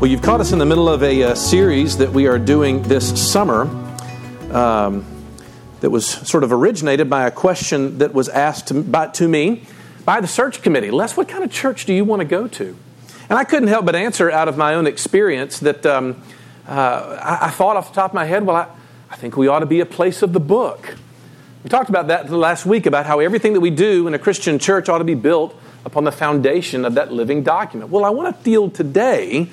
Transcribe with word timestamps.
Well, 0.00 0.10
you've 0.10 0.22
caught 0.22 0.40
us 0.40 0.52
in 0.52 0.58
the 0.58 0.64
middle 0.64 0.88
of 0.88 1.02
a 1.02 1.22
uh, 1.24 1.34
series 1.34 1.98
that 1.98 2.10
we 2.10 2.26
are 2.26 2.38
doing 2.38 2.80
this 2.84 3.30
summer 3.30 3.64
um, 4.50 5.04
that 5.82 5.90
was 5.90 6.06
sort 6.08 6.42
of 6.42 6.54
originated 6.54 7.10
by 7.10 7.26
a 7.26 7.30
question 7.30 7.98
that 7.98 8.14
was 8.14 8.30
asked 8.30 8.68
to, 8.68 8.82
by, 8.82 9.08
to 9.08 9.28
me 9.28 9.66
by 10.06 10.22
the 10.22 10.26
search 10.26 10.62
committee. 10.62 10.90
Les, 10.90 11.18
what 11.18 11.28
kind 11.28 11.44
of 11.44 11.52
church 11.52 11.84
do 11.84 11.92
you 11.92 12.06
want 12.06 12.20
to 12.20 12.24
go 12.24 12.48
to? 12.48 12.74
And 13.28 13.38
I 13.38 13.44
couldn't 13.44 13.68
help 13.68 13.84
but 13.84 13.94
answer 13.94 14.30
out 14.30 14.48
of 14.48 14.56
my 14.56 14.74
own 14.74 14.86
experience 14.86 15.58
that 15.58 15.84
um, 15.84 16.22
uh, 16.66 17.18
I, 17.22 17.48
I, 17.48 17.50
thought 17.50 17.76
off 17.76 17.90
the 17.90 17.96
top 17.96 18.12
of 18.12 18.14
my 18.14 18.24
head, 18.24 18.46
well, 18.46 18.56
I, 18.56 18.68
I 19.10 19.16
think 19.16 19.36
we 19.36 19.48
ought 19.48 19.58
to 19.58 19.66
be 19.66 19.80
a 19.80 19.86
place 19.86 20.22
of 20.22 20.32
the 20.32 20.40
book. 20.40 20.96
We 21.62 21.68
talked 21.68 21.90
about 21.90 22.06
that 22.06 22.30
last 22.30 22.64
week 22.64 22.86
about 22.86 23.04
how 23.04 23.20
everything 23.20 23.52
that 23.52 23.60
we 23.60 23.68
do 23.68 24.06
in 24.06 24.14
a 24.14 24.18
Christian 24.18 24.58
church 24.58 24.88
ought 24.88 24.96
to 24.98 25.04
be 25.04 25.14
built 25.14 25.54
upon 25.84 26.04
the 26.04 26.12
foundation 26.12 26.86
of 26.86 26.94
that 26.94 27.12
living 27.12 27.42
document. 27.42 27.90
Well, 27.90 28.06
I 28.06 28.10
want 28.10 28.34
to 28.34 28.42
deal 28.42 28.70
today 28.70 29.50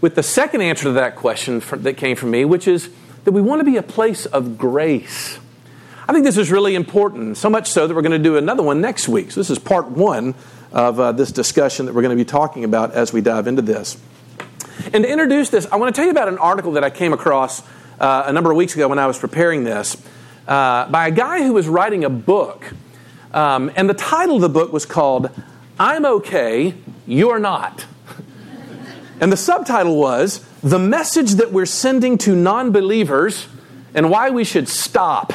with 0.00 0.14
the 0.14 0.22
second 0.22 0.60
answer 0.62 0.84
to 0.84 0.92
that 0.92 1.16
question 1.16 1.60
for, 1.60 1.76
that 1.78 1.96
came 1.96 2.16
from 2.16 2.30
me, 2.30 2.44
which 2.44 2.68
is 2.68 2.90
that 3.24 3.32
we 3.32 3.40
want 3.40 3.60
to 3.60 3.64
be 3.64 3.76
a 3.76 3.82
place 3.82 4.26
of 4.26 4.56
grace. 4.58 5.38
I 6.08 6.12
think 6.12 6.24
this 6.24 6.36
is 6.36 6.50
really 6.50 6.74
important, 6.74 7.36
so 7.36 7.50
much 7.50 7.68
so 7.68 7.86
that 7.86 7.94
we're 7.94 8.02
going 8.02 8.12
to 8.12 8.18
do 8.18 8.36
another 8.36 8.62
one 8.62 8.80
next 8.80 9.08
week. 9.08 9.32
So, 9.32 9.40
this 9.40 9.50
is 9.50 9.58
part 9.58 9.88
one 9.88 10.34
of 10.72 11.00
uh, 11.00 11.12
this 11.12 11.32
discussion 11.32 11.86
that 11.86 11.94
we're 11.94 12.02
going 12.02 12.16
to 12.16 12.24
be 12.24 12.28
talking 12.28 12.62
about 12.62 12.92
as 12.92 13.12
we 13.12 13.20
dive 13.20 13.46
into 13.46 13.62
this. 13.62 13.96
And 14.92 15.02
to 15.02 15.10
introduce 15.10 15.50
this, 15.50 15.66
I 15.72 15.76
want 15.76 15.94
to 15.94 15.98
tell 15.98 16.04
you 16.04 16.12
about 16.12 16.28
an 16.28 16.38
article 16.38 16.72
that 16.72 16.84
I 16.84 16.90
came 16.90 17.12
across 17.12 17.62
uh, 17.98 18.24
a 18.26 18.32
number 18.32 18.50
of 18.50 18.56
weeks 18.56 18.74
ago 18.74 18.86
when 18.86 18.98
I 18.98 19.06
was 19.06 19.18
preparing 19.18 19.64
this 19.64 19.96
uh, 20.46 20.88
by 20.88 21.08
a 21.08 21.10
guy 21.10 21.42
who 21.42 21.52
was 21.52 21.66
writing 21.66 22.04
a 22.04 22.10
book. 22.10 22.72
Um, 23.32 23.72
and 23.74 23.90
the 23.90 23.94
title 23.94 24.36
of 24.36 24.42
the 24.42 24.48
book 24.48 24.72
was 24.72 24.86
called 24.86 25.30
I'm 25.78 26.04
Okay, 26.04 26.74
You're 27.06 27.38
Not. 27.38 27.86
And 29.18 29.32
the 29.32 29.36
subtitle 29.36 29.96
was 29.96 30.44
The 30.62 30.78
Message 30.78 31.32
That 31.32 31.50
We're 31.50 31.66
Sending 31.66 32.18
to 32.18 32.36
Non 32.36 32.70
Believers 32.70 33.48
and 33.94 34.10
Why 34.10 34.28
We 34.28 34.44
Should 34.44 34.68
Stop. 34.68 35.32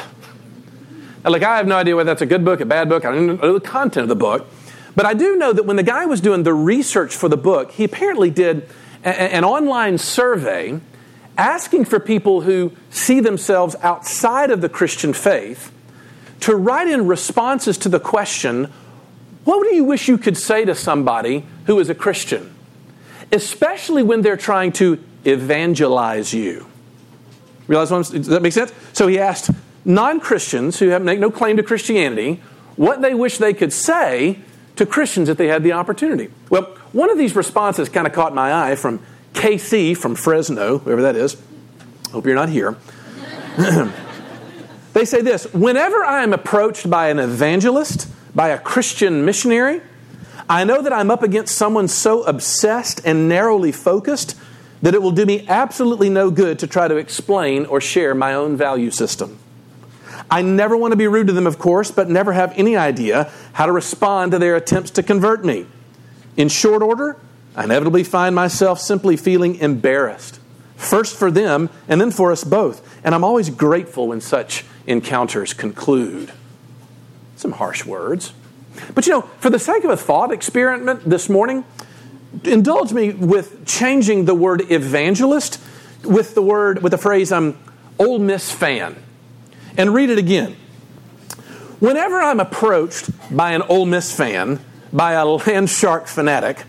Now, 1.24 1.30
like, 1.30 1.42
I 1.42 1.56
have 1.56 1.66
no 1.66 1.76
idea 1.76 1.96
whether 1.96 2.10
that's 2.10 2.22
a 2.22 2.26
good 2.26 2.44
book, 2.44 2.60
a 2.60 2.66
bad 2.66 2.88
book. 2.88 3.04
I 3.04 3.12
don't 3.12 3.40
know 3.40 3.52
the 3.54 3.60
content 3.60 4.04
of 4.04 4.08
the 4.08 4.16
book. 4.16 4.46
But 4.94 5.06
I 5.06 5.14
do 5.14 5.36
know 5.36 5.52
that 5.52 5.64
when 5.64 5.76
the 5.76 5.82
guy 5.82 6.06
was 6.06 6.20
doing 6.20 6.42
the 6.42 6.54
research 6.54 7.16
for 7.16 7.28
the 7.28 7.36
book, 7.36 7.72
he 7.72 7.84
apparently 7.84 8.30
did 8.30 8.68
a- 9.04 9.08
an 9.08 9.44
online 9.44 9.98
survey 9.98 10.80
asking 11.36 11.86
for 11.86 11.98
people 11.98 12.42
who 12.42 12.72
see 12.90 13.18
themselves 13.18 13.74
outside 13.82 14.50
of 14.50 14.60
the 14.60 14.68
Christian 14.68 15.12
faith 15.12 15.72
to 16.40 16.54
write 16.54 16.88
in 16.88 17.06
responses 17.06 17.78
to 17.78 17.88
the 17.88 18.00
question, 18.00 18.68
What 19.44 19.68
do 19.68 19.74
you 19.74 19.82
wish 19.82 20.08
you 20.08 20.18
could 20.18 20.36
say 20.36 20.64
to 20.64 20.74
somebody 20.74 21.46
who 21.66 21.78
is 21.80 21.88
a 21.88 21.94
Christian? 21.94 22.54
Especially 23.32 24.02
when 24.02 24.22
they're 24.22 24.36
trying 24.36 24.72
to 24.72 25.02
evangelize 25.24 26.32
you. 26.32 26.66
Realize 27.66 27.90
what 27.90 28.06
I'm, 28.08 28.16
does 28.18 28.28
that 28.28 28.42
make 28.42 28.52
sense? 28.52 28.72
So 28.92 29.08
he 29.08 29.18
asked 29.18 29.50
non 29.84 30.20
Christians 30.20 30.78
who 30.78 30.88
have, 30.88 31.02
make 31.02 31.18
no 31.18 31.30
claim 31.30 31.56
to 31.56 31.62
Christianity 31.62 32.40
what 32.76 33.00
they 33.00 33.14
wish 33.14 33.38
they 33.38 33.54
could 33.54 33.72
say 33.72 34.38
to 34.76 34.86
Christians 34.86 35.28
if 35.28 35.36
they 35.38 35.48
had 35.48 35.62
the 35.62 35.72
opportunity. 35.72 36.30
Well, 36.50 36.64
one 36.92 37.10
of 37.10 37.18
these 37.18 37.34
responses 37.34 37.88
kind 37.88 38.06
of 38.06 38.12
caught 38.12 38.34
my 38.34 38.70
eye 38.70 38.74
from 38.74 39.00
KC 39.34 39.96
from 39.96 40.14
Fresno, 40.14 40.78
whoever 40.78 41.02
that 41.02 41.16
is. 41.16 41.36
Hope 42.10 42.26
you're 42.26 42.34
not 42.34 42.48
here. 42.48 42.76
they 44.92 45.04
say 45.04 45.22
this 45.22 45.52
Whenever 45.54 46.04
I 46.04 46.22
am 46.22 46.32
approached 46.32 46.88
by 46.88 47.08
an 47.08 47.18
evangelist, 47.18 48.08
by 48.34 48.48
a 48.48 48.58
Christian 48.58 49.24
missionary, 49.24 49.80
I 50.52 50.64
know 50.64 50.82
that 50.82 50.92
I'm 50.92 51.10
up 51.10 51.22
against 51.22 51.56
someone 51.56 51.88
so 51.88 52.24
obsessed 52.24 53.00
and 53.06 53.26
narrowly 53.26 53.72
focused 53.72 54.36
that 54.82 54.92
it 54.92 55.00
will 55.00 55.10
do 55.10 55.24
me 55.24 55.46
absolutely 55.48 56.10
no 56.10 56.30
good 56.30 56.58
to 56.58 56.66
try 56.66 56.88
to 56.88 56.96
explain 56.96 57.64
or 57.64 57.80
share 57.80 58.14
my 58.14 58.34
own 58.34 58.58
value 58.58 58.90
system. 58.90 59.38
I 60.30 60.42
never 60.42 60.76
want 60.76 60.92
to 60.92 60.96
be 60.96 61.06
rude 61.06 61.28
to 61.28 61.32
them, 61.32 61.46
of 61.46 61.58
course, 61.58 61.90
but 61.90 62.10
never 62.10 62.34
have 62.34 62.52
any 62.54 62.76
idea 62.76 63.32
how 63.54 63.64
to 63.64 63.72
respond 63.72 64.32
to 64.32 64.38
their 64.38 64.54
attempts 64.54 64.90
to 64.90 65.02
convert 65.02 65.42
me. 65.42 65.64
In 66.36 66.50
short 66.50 66.82
order, 66.82 67.16
I 67.56 67.64
inevitably 67.64 68.04
find 68.04 68.34
myself 68.34 68.78
simply 68.78 69.16
feeling 69.16 69.54
embarrassed, 69.54 70.38
first 70.76 71.16
for 71.16 71.30
them 71.30 71.70
and 71.88 71.98
then 71.98 72.10
for 72.10 72.30
us 72.30 72.44
both. 72.44 72.86
And 73.02 73.14
I'm 73.14 73.24
always 73.24 73.48
grateful 73.48 74.08
when 74.08 74.20
such 74.20 74.66
encounters 74.86 75.54
conclude. 75.54 76.30
Some 77.36 77.52
harsh 77.52 77.86
words. 77.86 78.34
But 78.94 79.06
you 79.06 79.12
know, 79.12 79.22
for 79.22 79.50
the 79.50 79.58
sake 79.58 79.84
of 79.84 79.90
a 79.90 79.96
thought 79.96 80.32
experiment 80.32 81.08
this 81.08 81.28
morning, 81.28 81.64
indulge 82.44 82.92
me 82.92 83.12
with 83.12 83.66
changing 83.66 84.24
the 84.24 84.34
word 84.34 84.70
evangelist 84.70 85.60
with 86.04 86.34
the 86.34 86.42
word 86.42 86.82
with 86.82 86.92
the 86.92 86.98
phrase 86.98 87.32
I'm 87.32 87.50
um, 87.50 87.58
Ole 87.98 88.18
Miss 88.18 88.50
fan. 88.50 88.96
And 89.76 89.94
read 89.94 90.10
it 90.10 90.18
again. 90.18 90.56
Whenever 91.78 92.20
I'm 92.20 92.40
approached 92.40 93.10
by 93.34 93.52
an 93.52 93.62
Ole 93.62 93.86
Miss 93.86 94.14
fan, 94.14 94.60
by 94.92 95.12
a 95.12 95.24
land 95.26 95.70
shark 95.70 96.06
fanatic, 96.06 96.64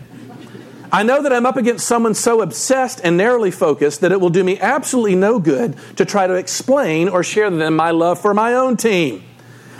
I 0.92 1.02
know 1.02 1.22
that 1.22 1.32
I'm 1.32 1.44
up 1.44 1.56
against 1.56 1.86
someone 1.86 2.14
so 2.14 2.40
obsessed 2.40 3.00
and 3.02 3.16
narrowly 3.16 3.50
focused 3.50 4.00
that 4.02 4.12
it 4.12 4.20
will 4.20 4.30
do 4.30 4.44
me 4.44 4.60
absolutely 4.60 5.16
no 5.16 5.40
good 5.40 5.76
to 5.96 6.04
try 6.04 6.26
to 6.26 6.34
explain 6.34 7.08
or 7.08 7.24
share 7.24 7.50
with 7.50 7.58
them 7.58 7.74
my 7.74 7.90
love 7.90 8.20
for 8.20 8.32
my 8.32 8.54
own 8.54 8.76
team. 8.76 9.24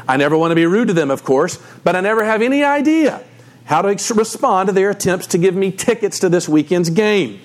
I 0.07 0.17
never 0.17 0.37
want 0.37 0.51
to 0.51 0.55
be 0.55 0.67
rude 0.67 0.89
to 0.89 0.95
them, 0.95 1.11
of 1.11 1.25
course, 1.25 1.59
but 1.83 1.97
I 1.97 2.01
never 2.01 2.25
have 2.25 2.43
any 2.43 2.63
idea 2.63 3.23
how 3.65 3.83
to 3.83 4.15
respond 4.15 4.69
to 4.69 4.73
their 4.73 4.91
attempts 4.91 5.29
to 5.29 5.39
give 5.39 5.55
me 5.55 5.71
tickets 5.73 6.19
to 6.21 6.29
this 6.29 6.49
weekend's 6.49 6.91
game. 6.91 7.41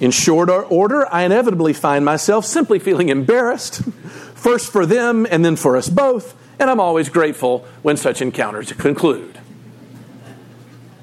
In 0.00 0.10
short 0.10 0.48
order, 0.48 1.12
I 1.12 1.22
inevitably 1.22 1.72
find 1.72 2.04
myself 2.04 2.44
simply 2.44 2.78
feeling 2.78 3.08
embarrassed, 3.08 3.82
first 4.34 4.70
for 4.70 4.86
them 4.86 5.26
and 5.30 5.44
then 5.44 5.56
for 5.56 5.76
us 5.76 5.88
both, 5.88 6.36
and 6.60 6.70
I'm 6.70 6.80
always 6.80 7.08
grateful 7.08 7.66
when 7.82 7.96
such 7.96 8.20
encounters 8.20 8.72
conclude. 8.72 9.38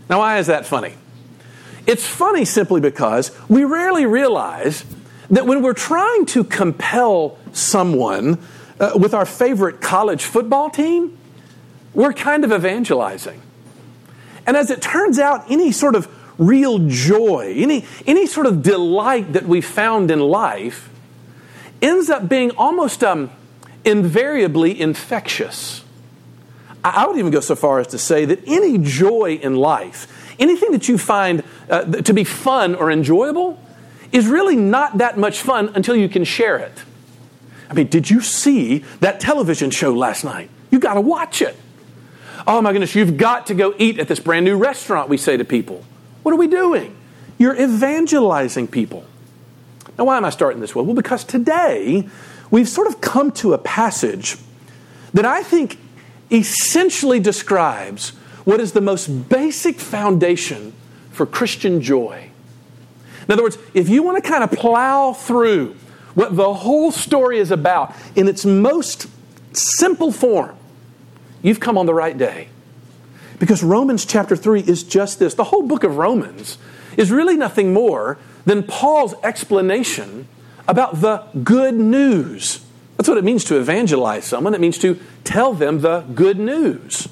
Now, 0.09 0.19
why 0.19 0.37
is 0.37 0.47
that 0.47 0.65
funny? 0.65 0.93
It's 1.87 2.05
funny 2.05 2.45
simply 2.45 2.81
because 2.81 3.31
we 3.49 3.63
rarely 3.63 4.05
realize 4.05 4.85
that 5.29 5.45
when 5.45 5.61
we're 5.61 5.73
trying 5.73 6.25
to 6.27 6.43
compel 6.43 7.37
someone 7.51 8.39
uh, 8.79 8.91
with 8.95 9.13
our 9.13 9.25
favorite 9.25 9.81
college 9.81 10.23
football 10.23 10.69
team, 10.69 11.17
we're 11.93 12.13
kind 12.13 12.43
of 12.43 12.51
evangelizing. 12.51 13.41
And 14.45 14.55
as 14.57 14.69
it 14.69 14.81
turns 14.81 15.17
out, 15.17 15.49
any 15.49 15.71
sort 15.71 15.95
of 15.95 16.07
real 16.37 16.79
joy, 16.87 17.53
any, 17.57 17.85
any 18.05 18.25
sort 18.27 18.45
of 18.45 18.61
delight 18.61 19.33
that 19.33 19.45
we 19.45 19.61
found 19.61 20.11
in 20.11 20.19
life 20.19 20.89
ends 21.81 22.09
up 22.09 22.27
being 22.27 22.51
almost 22.51 23.03
um, 23.03 23.31
invariably 23.83 24.79
infectious. 24.79 25.83
I 26.83 27.07
would 27.07 27.17
even 27.17 27.31
go 27.31 27.39
so 27.39 27.55
far 27.55 27.79
as 27.79 27.87
to 27.87 27.97
say 27.97 28.25
that 28.25 28.39
any 28.45 28.77
joy 28.77 29.39
in 29.41 29.55
life, 29.55 30.35
anything 30.37 30.71
that 30.71 30.87
you 30.87 30.97
find 30.97 31.43
uh, 31.69 31.83
to 31.83 32.13
be 32.13 32.23
fun 32.23 32.75
or 32.75 32.91
enjoyable, 32.91 33.59
is 34.11 34.27
really 34.27 34.55
not 34.55 34.99
that 34.99 35.17
much 35.17 35.39
fun 35.39 35.71
until 35.73 35.95
you 35.95 36.07
can 36.07 36.23
share 36.23 36.57
it. 36.57 36.83
I 37.69 37.73
mean, 37.73 37.87
did 37.87 38.09
you 38.09 38.21
see 38.21 38.79
that 38.99 39.19
television 39.19 39.71
show 39.71 39.93
last 39.93 40.23
night? 40.23 40.49
You 40.71 40.79
got 40.79 40.95
to 40.95 41.01
watch 41.01 41.41
it. 41.41 41.55
Oh 42.47 42.61
my 42.61 42.71
goodness, 42.71 42.95
you've 42.95 43.17
got 43.17 43.47
to 43.47 43.53
go 43.55 43.73
eat 43.77 43.99
at 43.99 44.07
this 44.07 44.19
brand 44.19 44.45
new 44.45 44.57
restaurant, 44.57 45.09
we 45.09 45.17
say 45.17 45.37
to 45.37 45.45
people. 45.45 45.83
What 46.23 46.33
are 46.33 46.37
we 46.37 46.47
doing? 46.47 46.95
You're 47.37 47.59
evangelizing 47.59 48.67
people. 48.67 49.05
Now, 49.97 50.05
why 50.05 50.17
am 50.17 50.25
I 50.25 50.29
starting 50.29 50.61
this 50.61 50.75
way? 50.75 50.83
Well, 50.83 50.95
because 50.95 51.23
today 51.23 52.07
we've 52.51 52.69
sort 52.69 52.87
of 52.87 53.01
come 53.01 53.31
to 53.33 53.53
a 53.53 53.57
passage 53.57 54.37
that 55.13 55.25
I 55.25 55.41
think 55.43 55.79
essentially 56.31 57.19
describes 57.19 58.09
what 58.43 58.59
is 58.59 58.73
the 58.73 58.81
most 58.81 59.07
basic 59.29 59.79
foundation 59.79 60.73
for 61.11 61.25
Christian 61.25 61.81
joy. 61.81 62.29
In 63.27 63.31
other 63.31 63.43
words, 63.43 63.57
if 63.73 63.89
you 63.89 64.03
want 64.03 64.23
to 64.23 64.29
kind 64.29 64.43
of 64.43 64.51
plow 64.51 65.13
through 65.13 65.75
what 66.15 66.35
the 66.35 66.53
whole 66.53 66.91
story 66.91 67.37
is 67.37 67.51
about 67.51 67.93
in 68.15 68.27
its 68.27 68.45
most 68.45 69.07
simple 69.53 70.11
form, 70.11 70.55
you've 71.41 71.59
come 71.59 71.77
on 71.77 71.85
the 71.85 71.93
right 71.93 72.17
day. 72.17 72.49
Because 73.37 73.61
Romans 73.61 74.05
chapter 74.05 74.35
3 74.35 74.61
is 74.61 74.83
just 74.83 75.19
this. 75.19 75.33
The 75.33 75.43
whole 75.45 75.63
book 75.63 75.83
of 75.83 75.97
Romans 75.97 76.57
is 76.97 77.11
really 77.11 77.35
nothing 77.35 77.73
more 77.73 78.17
than 78.45 78.63
Paul's 78.63 79.13
explanation 79.23 80.27
about 80.67 81.01
the 81.01 81.23
good 81.43 81.75
news. 81.75 82.65
That's 82.97 83.09
what 83.09 83.17
it 83.17 83.25
means 83.25 83.43
to 83.45 83.57
evangelize 83.57 84.25
someone. 84.25 84.53
It 84.53 84.61
means 84.61 84.77
to 84.79 84.99
tell 85.25 85.53
them 85.53 85.81
the 85.81 86.01
good 86.01 86.39
news. 86.39 87.09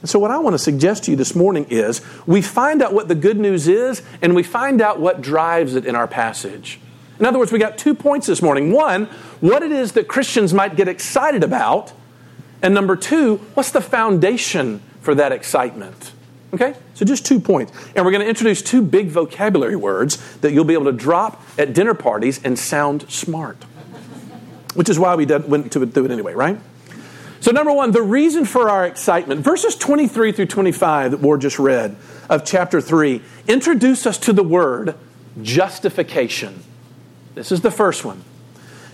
And 0.00 0.08
so, 0.08 0.18
what 0.18 0.30
I 0.30 0.38
want 0.38 0.54
to 0.54 0.58
suggest 0.58 1.04
to 1.04 1.10
you 1.10 1.16
this 1.16 1.34
morning 1.34 1.66
is 1.68 2.00
we 2.26 2.40
find 2.40 2.82
out 2.82 2.94
what 2.94 3.08
the 3.08 3.14
good 3.14 3.38
news 3.38 3.68
is 3.68 4.02
and 4.22 4.34
we 4.34 4.42
find 4.42 4.80
out 4.80 5.00
what 5.00 5.20
drives 5.20 5.74
it 5.74 5.84
in 5.84 5.94
our 5.94 6.08
passage. 6.08 6.80
In 7.18 7.26
other 7.26 7.38
words, 7.38 7.50
we 7.50 7.58
got 7.58 7.78
two 7.78 7.94
points 7.94 8.26
this 8.26 8.40
morning. 8.40 8.70
One, 8.70 9.06
what 9.40 9.62
it 9.62 9.72
is 9.72 9.92
that 9.92 10.06
Christians 10.08 10.54
might 10.54 10.76
get 10.76 10.88
excited 10.88 11.42
about. 11.42 11.92
And 12.62 12.74
number 12.74 12.96
two, 12.96 13.36
what's 13.54 13.70
the 13.70 13.80
foundation 13.80 14.80
for 15.00 15.14
that 15.14 15.32
excitement? 15.32 16.12
Okay? 16.54 16.74
So 16.94 17.04
just 17.04 17.26
two 17.26 17.40
points. 17.40 17.72
And 17.94 18.04
we're 18.04 18.12
going 18.12 18.22
to 18.22 18.28
introduce 18.28 18.62
two 18.62 18.82
big 18.82 19.08
vocabulary 19.08 19.76
words 19.76 20.16
that 20.38 20.52
you'll 20.52 20.64
be 20.64 20.74
able 20.74 20.86
to 20.86 20.92
drop 20.92 21.42
at 21.58 21.72
dinner 21.72 21.94
parties 21.94 22.42
and 22.42 22.58
sound 22.58 23.10
smart. 23.10 23.64
Which 24.74 24.88
is 24.88 24.98
why 24.98 25.14
we 25.14 25.26
did, 25.26 25.48
went 25.48 25.72
to 25.72 25.84
do 25.84 26.04
it 26.04 26.10
anyway, 26.10 26.34
right? 26.34 26.58
So, 27.40 27.52
number 27.52 27.72
one, 27.72 27.92
the 27.92 28.02
reason 28.02 28.44
for 28.44 28.68
our 28.68 28.84
excitement. 28.84 29.42
Verses 29.42 29.76
23 29.76 30.32
through 30.32 30.46
25 30.46 31.12
that 31.12 31.20
Ward 31.20 31.40
just 31.40 31.58
read 31.58 31.96
of 32.28 32.44
chapter 32.44 32.80
3 32.80 33.22
introduce 33.46 34.06
us 34.06 34.18
to 34.18 34.32
the 34.32 34.42
word 34.42 34.94
justification. 35.40 36.62
This 37.38 37.52
is 37.52 37.60
the 37.60 37.70
first 37.70 38.04
one. 38.04 38.24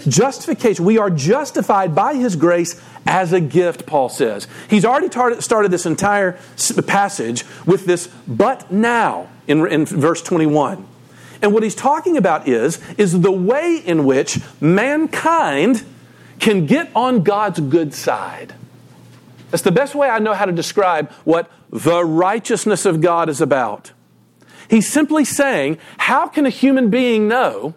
Justification. 0.07 0.85
We 0.85 0.99
are 0.99 1.09
justified 1.09 1.95
by 1.95 2.15
His 2.15 2.37
grace 2.37 2.81
as 3.07 3.33
a 3.33 3.41
gift, 3.41 3.87
Paul 3.87 4.11
says. 4.11 4.47
He's 4.69 4.85
already 4.85 5.09
tar- 5.09 5.41
started 5.41 5.71
this 5.71 5.87
entire 5.87 6.39
passage 6.87 7.45
with 7.65 7.87
this 7.87 8.09
but 8.29 8.71
now 8.71 9.29
in, 9.47 9.67
in 9.67 9.87
verse 9.87 10.23
21. 10.23 10.87
And 11.41 11.53
what 11.53 11.63
he's 11.63 11.75
talking 11.75 12.17
about 12.17 12.47
is, 12.49 12.81
is 12.99 13.21
the 13.21 13.33
way 13.33 13.77
in 13.77 14.05
which 14.05 14.41
mankind 14.61 15.85
can 16.39 16.67
get 16.67 16.91
on 16.95 17.23
God's 17.23 17.61
good 17.61 17.95
side. 17.95 18.55
That's 19.51 19.63
the 19.63 19.73
best 19.73 19.95
way 19.95 20.09
I 20.09 20.19
know 20.19 20.35
how 20.35 20.47
to 20.47 20.53
describe 20.53 21.11
what 21.25 21.51
the 21.71 22.05
righteousness 22.05 22.87
of 22.87 23.01
God 23.01 23.29
is 23.29 23.41
about. 23.41 23.93
He's 24.69 24.89
simply 24.91 25.25
saying, 25.25 25.79
how 25.99 26.29
can 26.29 26.47
a 26.47 26.51
human 26.51 26.91
being 26.91 27.29
know 27.29 27.75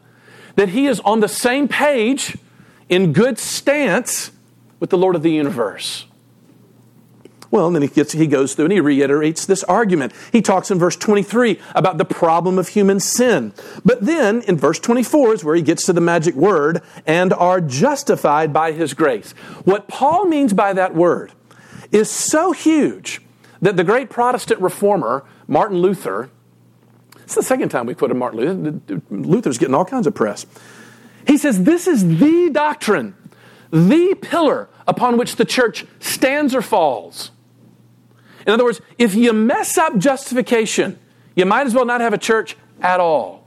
that 0.57 0.69
he 0.69 0.87
is 0.87 0.99
on 1.01 1.21
the 1.21 1.29
same 1.29 1.69
page 1.69 2.35
in 2.89 3.13
good 3.13 3.39
stance 3.39 4.31
with 4.81 4.89
the 4.89 4.97
Lord 4.97 5.15
of 5.15 5.23
the 5.23 5.31
universe? 5.31 6.05
Well, 7.49 7.71
then 7.71 7.81
he, 7.81 7.87
gets, 7.87 8.11
he 8.11 8.27
goes 8.27 8.55
through 8.55 8.65
and 8.65 8.73
he 8.73 8.81
reiterates 8.81 9.45
this 9.45 9.63
argument. 9.63 10.11
He 10.31 10.41
talks 10.41 10.69
in 10.69 10.79
verse 10.79 10.97
23 10.97 11.59
about 11.75 11.97
the 11.97 12.05
problem 12.05 12.59
of 12.59 12.69
human 12.69 12.99
sin. 12.99 13.53
But 13.85 14.05
then 14.05 14.41
in 14.41 14.57
verse 14.57 14.79
24 14.79 15.35
is 15.35 15.43
where 15.43 15.55
he 15.55 15.61
gets 15.61 15.85
to 15.85 15.93
the 15.93 16.01
magic 16.01 16.35
word, 16.35 16.81
and 17.05 17.31
are 17.33 17.61
justified 17.61 18.51
by 18.51 18.73
his 18.73 18.93
grace. 18.93 19.31
What 19.63 19.87
Paul 19.87 20.25
means 20.25 20.53
by 20.53 20.73
that 20.73 20.93
word 20.93 21.31
is 21.91 22.09
so 22.09 22.51
huge 22.51 23.21
that 23.61 23.77
the 23.77 23.83
great 23.83 24.09
Protestant 24.09 24.59
reformer, 24.59 25.23
Martin 25.47 25.77
Luther, 25.77 26.29
it's 27.27 27.35
the 27.35 27.43
second 27.43 27.67
time 27.67 27.85
we 27.87 27.93
a 27.93 28.13
Martin 28.13 28.63
Luther. 28.87 29.01
Luther's 29.09 29.57
getting 29.57 29.75
all 29.75 29.83
kinds 29.83 30.07
of 30.07 30.15
press. 30.15 30.45
He 31.27 31.37
says 31.37 31.63
this 31.63 31.85
is 31.85 32.19
the 32.19 32.49
doctrine 32.53 33.17
the 33.69 34.15
pillar 34.21 34.69
upon 34.87 35.17
which 35.17 35.35
the 35.35 35.43
church 35.43 35.85
stands 35.99 36.55
or 36.55 36.61
falls. 36.61 37.31
In 38.45 38.53
other 38.53 38.63
words, 38.63 38.79
if 38.97 39.13
you 39.13 39.33
mess 39.33 39.77
up 39.77 39.97
justification, 39.97 40.97
you 41.35 41.45
might 41.45 41.67
as 41.67 41.73
well 41.73 41.83
not 41.83 41.99
have 41.99 42.13
a 42.13 42.17
church 42.17 42.55
at 42.79 43.01
all. 43.01 43.45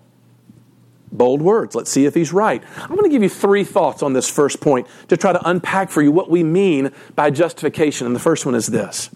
Bold 1.11 1.41
words. 1.41 1.75
Let's 1.75 1.91
see 1.91 2.05
if 2.05 2.15
he's 2.15 2.35
right. 2.35 2.63
I'm 2.77 2.91
going 2.91 3.05
to 3.05 3.09
give 3.09 3.23
you 3.23 3.31
three 3.31 3.65
thoughts 3.65 4.03
on 4.03 4.13
this 4.13 4.29
first 4.29 4.61
point 4.61 4.89
to 5.09 5.17
try 5.17 5.33
to 5.33 5.49
unpack 5.49 5.89
for 5.89 6.03
you 6.03 6.13
what 6.13 6.29
we 6.29 6.43
mean 6.43 6.93
by 7.17 7.31
justification. 7.31 8.07
And 8.07 8.15
the 8.15 8.21
first 8.21 8.45
one 8.45 8.55
is 8.55 8.67
this 8.67 9.09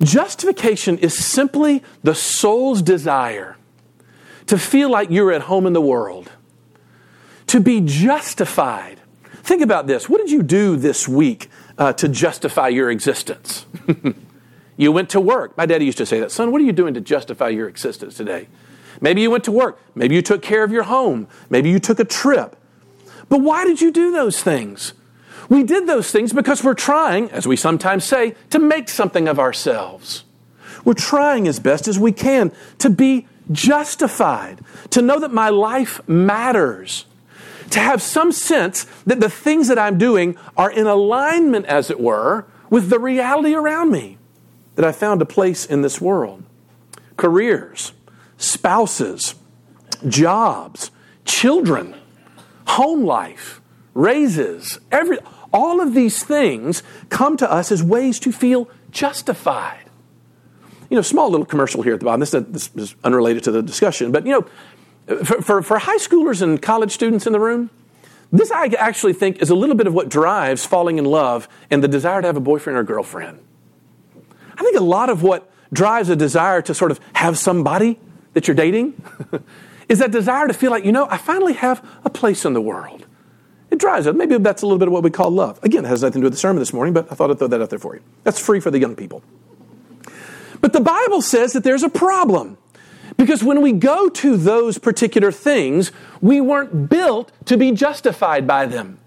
Justification 0.00 0.98
is 0.98 1.14
simply 1.14 1.82
the 2.02 2.14
soul's 2.14 2.82
desire 2.82 3.56
to 4.50 4.58
feel 4.58 4.90
like 4.90 5.10
you're 5.10 5.32
at 5.32 5.42
home 5.42 5.66
in 5.66 5.72
the 5.72 5.80
world, 5.80 6.30
to 7.48 7.58
be 7.58 7.80
justified 7.80 9.00
Think 9.42 9.62
about 9.62 9.86
this. 9.86 10.08
What 10.08 10.18
did 10.18 10.30
you 10.30 10.42
do 10.42 10.76
this 10.76 11.08
week 11.08 11.48
uh, 11.78 11.92
to 11.94 12.08
justify 12.08 12.68
your 12.68 12.90
existence? 12.90 13.66
you 14.76 14.92
went 14.92 15.10
to 15.10 15.20
work. 15.20 15.56
My 15.56 15.66
daddy 15.66 15.86
used 15.86 15.98
to 15.98 16.06
say 16.06 16.20
that. 16.20 16.30
Son, 16.30 16.52
what 16.52 16.60
are 16.60 16.64
you 16.64 16.72
doing 16.72 16.94
to 16.94 17.00
justify 17.00 17.48
your 17.48 17.68
existence 17.68 18.16
today? 18.16 18.48
Maybe 19.00 19.22
you 19.22 19.30
went 19.30 19.44
to 19.44 19.52
work. 19.52 19.80
Maybe 19.94 20.14
you 20.14 20.22
took 20.22 20.42
care 20.42 20.62
of 20.62 20.70
your 20.70 20.84
home. 20.84 21.26
Maybe 21.48 21.70
you 21.70 21.78
took 21.78 21.98
a 21.98 22.04
trip. 22.04 22.56
But 23.28 23.40
why 23.40 23.64
did 23.64 23.80
you 23.80 23.90
do 23.90 24.12
those 24.12 24.42
things? 24.42 24.92
We 25.48 25.64
did 25.64 25.86
those 25.86 26.12
things 26.12 26.32
because 26.32 26.62
we're 26.62 26.74
trying, 26.74 27.30
as 27.30 27.48
we 27.48 27.56
sometimes 27.56 28.04
say, 28.04 28.36
to 28.50 28.58
make 28.58 28.88
something 28.88 29.26
of 29.26 29.38
ourselves. 29.38 30.24
We're 30.84 30.94
trying 30.94 31.48
as 31.48 31.58
best 31.58 31.88
as 31.88 31.98
we 31.98 32.12
can 32.12 32.52
to 32.78 32.90
be 32.90 33.26
justified, 33.52 34.60
to 34.90 35.02
know 35.02 35.18
that 35.18 35.32
my 35.32 35.48
life 35.48 36.06
matters, 36.08 37.06
to 37.70 37.80
have 37.80 38.02
some 38.02 38.32
sense 38.32 38.84
that 39.06 39.20
the 39.20 39.30
things 39.30 39.68
that 39.68 39.78
I'm 39.78 39.98
doing 39.98 40.36
are 40.56 40.70
in 40.70 40.86
alignment, 40.86 41.66
as 41.66 41.90
it 41.90 42.00
were, 42.00 42.46
with 42.68 42.90
the 42.90 42.98
reality 42.98 43.54
around 43.54 43.90
me, 43.90 44.18
that 44.76 44.84
I 44.84 44.92
found 44.92 45.20
a 45.22 45.26
place 45.26 45.66
in 45.66 45.82
this 45.82 46.00
world. 46.00 46.42
Careers, 47.16 47.92
spouses, 48.38 49.34
jobs, 50.08 50.90
children, 51.24 51.94
home 52.66 53.04
life, 53.04 53.60
raises, 53.94 54.78
every, 54.90 55.18
all 55.52 55.80
of 55.80 55.94
these 55.94 56.22
things 56.22 56.82
come 57.08 57.36
to 57.36 57.50
us 57.50 57.70
as 57.72 57.82
ways 57.82 58.18
to 58.20 58.32
feel 58.32 58.68
justified. 58.90 59.89
You 60.90 60.96
know, 60.96 61.02
small 61.02 61.30
little 61.30 61.46
commercial 61.46 61.82
here 61.82 61.94
at 61.94 62.00
the 62.00 62.04
bottom. 62.04 62.20
This, 62.20 62.30
this 62.32 62.70
is 62.76 62.94
unrelated 63.02 63.44
to 63.44 63.50
the 63.50 63.62
discussion, 63.62 64.12
but 64.12 64.26
you 64.26 64.32
know, 64.32 65.16
for, 65.24 65.42
for, 65.42 65.62
for 65.62 65.78
high 65.78 65.96
schoolers 65.96 66.42
and 66.42 66.60
college 66.60 66.92
students 66.92 67.26
in 67.26 67.32
the 67.32 67.40
room, 67.40 67.70
this 68.32 68.50
I 68.50 68.66
actually 68.78 69.12
think 69.12 69.42
is 69.42 69.50
a 69.50 69.54
little 69.54 69.74
bit 69.74 69.86
of 69.86 69.94
what 69.94 70.08
drives 70.08 70.64
falling 70.64 70.98
in 70.98 71.04
love 71.04 71.48
and 71.70 71.82
the 71.82 71.88
desire 71.88 72.20
to 72.20 72.26
have 72.26 72.36
a 72.36 72.40
boyfriend 72.40 72.78
or 72.78 72.84
girlfriend. 72.84 73.40
I 74.56 74.62
think 74.62 74.76
a 74.76 74.82
lot 74.82 75.10
of 75.10 75.22
what 75.22 75.50
drives 75.72 76.08
a 76.08 76.16
desire 76.16 76.62
to 76.62 76.74
sort 76.74 76.90
of 76.90 77.00
have 77.14 77.38
somebody 77.38 77.98
that 78.34 78.46
you're 78.46 78.54
dating 78.54 79.00
is 79.88 79.98
that 79.98 80.12
desire 80.12 80.46
to 80.46 80.54
feel 80.54 80.70
like, 80.70 80.84
you 80.84 80.92
know, 80.92 81.08
I 81.10 81.16
finally 81.16 81.54
have 81.54 81.84
a 82.04 82.10
place 82.10 82.44
in 82.44 82.52
the 82.52 82.60
world. 82.60 83.06
It 83.70 83.78
drives 83.78 84.06
it. 84.06 84.14
Maybe 84.14 84.36
that's 84.38 84.62
a 84.62 84.66
little 84.66 84.78
bit 84.78 84.88
of 84.88 84.92
what 84.92 85.02
we 85.02 85.10
call 85.10 85.30
love. 85.30 85.58
Again, 85.62 85.84
it 85.84 85.88
has 85.88 86.02
nothing 86.02 86.20
to 86.20 86.24
do 86.24 86.26
with 86.26 86.32
the 86.32 86.38
sermon 86.38 86.58
this 86.58 86.72
morning, 86.72 86.92
but 86.92 87.10
I 87.10 87.14
thought 87.14 87.30
I'd 87.30 87.38
throw 87.38 87.48
that 87.48 87.62
out 87.62 87.70
there 87.70 87.78
for 87.78 87.94
you. 87.94 88.02
That's 88.24 88.38
free 88.38 88.60
for 88.60 88.70
the 88.70 88.78
young 88.78 88.96
people. 88.96 89.22
But 90.60 90.72
the 90.72 90.80
Bible 90.80 91.22
says 91.22 91.52
that 91.54 91.64
there's 91.64 91.82
a 91.82 91.88
problem. 91.88 92.58
Because 93.16 93.44
when 93.44 93.60
we 93.60 93.72
go 93.72 94.08
to 94.08 94.36
those 94.36 94.78
particular 94.78 95.30
things, 95.30 95.92
we 96.20 96.40
weren't 96.40 96.88
built 96.88 97.32
to 97.46 97.56
be 97.56 97.72
justified 97.72 98.46
by 98.46 98.66
them. 98.66 98.98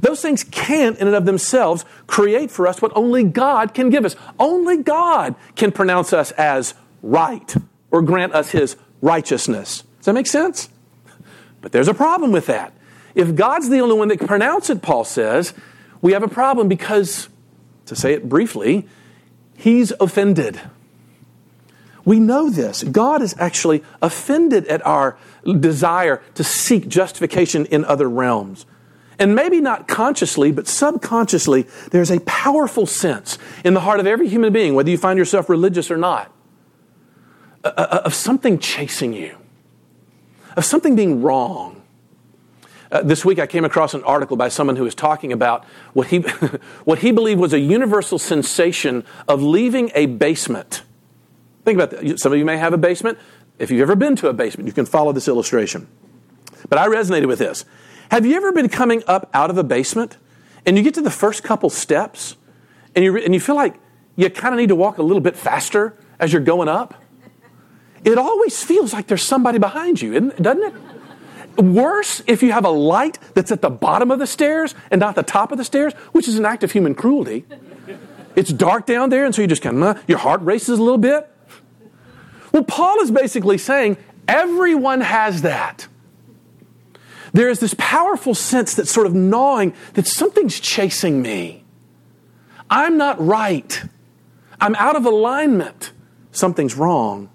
Those 0.00 0.20
things 0.20 0.44
can't, 0.44 0.98
in 0.98 1.06
and 1.06 1.16
of 1.16 1.24
themselves, 1.24 1.84
create 2.06 2.50
for 2.50 2.66
us 2.66 2.80
what 2.80 2.92
only 2.94 3.24
God 3.24 3.74
can 3.74 3.90
give 3.90 4.04
us. 4.04 4.16
Only 4.38 4.82
God 4.82 5.34
can 5.56 5.72
pronounce 5.72 6.12
us 6.12 6.30
as 6.32 6.74
right 7.02 7.56
or 7.90 8.02
grant 8.02 8.34
us 8.34 8.50
His 8.50 8.76
righteousness. 9.00 9.82
Does 9.98 10.06
that 10.06 10.12
make 10.12 10.26
sense? 10.26 10.68
But 11.60 11.72
there's 11.72 11.88
a 11.88 11.94
problem 11.94 12.32
with 12.32 12.46
that. 12.46 12.72
If 13.14 13.34
God's 13.34 13.68
the 13.68 13.80
only 13.80 13.96
one 13.96 14.08
that 14.08 14.18
can 14.18 14.28
pronounce 14.28 14.70
it, 14.70 14.82
Paul 14.82 15.04
says, 15.04 15.54
we 16.00 16.12
have 16.12 16.22
a 16.22 16.28
problem 16.28 16.68
because, 16.68 17.28
to 17.86 17.96
say 17.96 18.12
it 18.12 18.28
briefly, 18.28 18.86
He's 19.56 19.92
offended. 19.98 20.60
We 22.08 22.20
know 22.20 22.48
this. 22.48 22.84
God 22.84 23.20
is 23.20 23.34
actually 23.38 23.84
offended 24.00 24.66
at 24.68 24.80
our 24.86 25.18
desire 25.44 26.22
to 26.36 26.42
seek 26.42 26.88
justification 26.88 27.66
in 27.66 27.84
other 27.84 28.08
realms. 28.08 28.64
And 29.18 29.34
maybe 29.34 29.60
not 29.60 29.88
consciously, 29.88 30.50
but 30.50 30.66
subconsciously, 30.66 31.66
there's 31.90 32.10
a 32.10 32.20
powerful 32.20 32.86
sense 32.86 33.36
in 33.62 33.74
the 33.74 33.80
heart 33.80 34.00
of 34.00 34.06
every 34.06 34.26
human 34.26 34.54
being, 34.54 34.74
whether 34.74 34.88
you 34.88 34.96
find 34.96 35.18
yourself 35.18 35.50
religious 35.50 35.90
or 35.90 35.98
not, 35.98 36.32
of 37.62 38.14
something 38.14 38.58
chasing 38.58 39.12
you, 39.12 39.36
of 40.56 40.64
something 40.64 40.96
being 40.96 41.20
wrong. 41.20 41.82
Uh, 42.90 43.02
this 43.02 43.22
week 43.22 43.38
I 43.38 43.46
came 43.46 43.66
across 43.66 43.92
an 43.92 44.02
article 44.04 44.38
by 44.38 44.48
someone 44.48 44.76
who 44.76 44.84
was 44.84 44.94
talking 44.94 45.30
about 45.30 45.66
what 45.92 46.06
he, 46.06 46.20
what 46.86 47.00
he 47.00 47.12
believed 47.12 47.38
was 47.38 47.52
a 47.52 47.60
universal 47.60 48.18
sensation 48.18 49.04
of 49.28 49.42
leaving 49.42 49.90
a 49.94 50.06
basement 50.06 50.84
Think 51.68 51.78
about 51.78 51.90
that. 51.90 52.18
Some 52.18 52.32
of 52.32 52.38
you 52.38 52.46
may 52.46 52.56
have 52.56 52.72
a 52.72 52.78
basement. 52.78 53.18
If 53.58 53.70
you've 53.70 53.82
ever 53.82 53.94
been 53.94 54.16
to 54.16 54.28
a 54.28 54.32
basement, 54.32 54.68
you 54.68 54.72
can 54.72 54.86
follow 54.86 55.12
this 55.12 55.28
illustration. 55.28 55.86
But 56.70 56.78
I 56.78 56.86
resonated 56.86 57.26
with 57.26 57.40
this. 57.40 57.66
Have 58.10 58.24
you 58.24 58.36
ever 58.36 58.52
been 58.52 58.70
coming 58.70 59.02
up 59.06 59.28
out 59.34 59.50
of 59.50 59.58
a 59.58 59.62
basement 59.62 60.16
and 60.64 60.78
you 60.78 60.82
get 60.82 60.94
to 60.94 61.02
the 61.02 61.10
first 61.10 61.42
couple 61.42 61.68
steps 61.68 62.38
and 62.96 63.04
you, 63.04 63.14
and 63.18 63.34
you 63.34 63.40
feel 63.40 63.54
like 63.54 63.74
you 64.16 64.30
kind 64.30 64.54
of 64.54 64.58
need 64.58 64.70
to 64.70 64.74
walk 64.74 64.96
a 64.96 65.02
little 65.02 65.20
bit 65.20 65.36
faster 65.36 65.94
as 66.18 66.32
you're 66.32 66.40
going 66.40 66.70
up? 66.70 66.94
It 68.02 68.16
always 68.16 68.64
feels 68.64 68.94
like 68.94 69.06
there's 69.06 69.22
somebody 69.22 69.58
behind 69.58 70.00
you, 70.00 70.30
doesn't 70.30 70.62
it? 70.62 71.62
Worse 71.62 72.22
if 72.26 72.42
you 72.42 72.50
have 72.52 72.64
a 72.64 72.70
light 72.70 73.18
that's 73.34 73.52
at 73.52 73.60
the 73.60 73.68
bottom 73.68 74.10
of 74.10 74.18
the 74.20 74.26
stairs 74.26 74.74
and 74.90 75.00
not 75.00 75.16
the 75.16 75.22
top 75.22 75.52
of 75.52 75.58
the 75.58 75.64
stairs, 75.64 75.92
which 76.12 76.28
is 76.28 76.38
an 76.38 76.46
act 76.46 76.64
of 76.64 76.72
human 76.72 76.94
cruelty. 76.94 77.44
It's 78.36 78.54
dark 78.54 78.86
down 78.86 79.10
there, 79.10 79.26
and 79.26 79.34
so 79.34 79.42
you 79.42 79.48
just 79.48 79.60
kind 79.60 79.84
of, 79.84 80.02
your 80.08 80.16
heart 80.16 80.40
races 80.40 80.78
a 80.78 80.82
little 80.82 80.96
bit. 80.96 81.30
Well, 82.58 82.64
Paul 82.64 82.98
is 83.02 83.12
basically 83.12 83.56
saying 83.56 83.98
everyone 84.26 85.00
has 85.00 85.42
that. 85.42 85.86
There 87.32 87.48
is 87.48 87.60
this 87.60 87.72
powerful 87.78 88.34
sense 88.34 88.74
that's 88.74 88.90
sort 88.90 89.06
of 89.06 89.14
gnawing 89.14 89.74
that 89.94 90.08
something's 90.08 90.58
chasing 90.58 91.22
me. 91.22 91.62
I'm 92.68 92.96
not 92.96 93.24
right. 93.24 93.84
I'm 94.60 94.74
out 94.74 94.96
of 94.96 95.06
alignment 95.06 95.92
something's 96.32 96.74
wrong. 96.74 97.30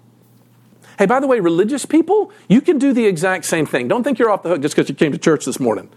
Hey, 0.98 1.06
by 1.06 1.20
the 1.20 1.26
way, 1.26 1.40
religious 1.40 1.86
people, 1.86 2.30
you 2.46 2.60
can 2.60 2.76
do 2.76 2.92
the 2.92 3.06
exact 3.06 3.46
same 3.46 3.64
thing. 3.64 3.88
Don't 3.88 4.04
think 4.04 4.18
you're 4.18 4.30
off 4.30 4.42
the 4.42 4.50
hook 4.50 4.60
just 4.60 4.76
because 4.76 4.90
you 4.90 4.94
came 4.94 5.12
to 5.12 5.18
church 5.18 5.46
this 5.46 5.58
morning. 5.58 5.88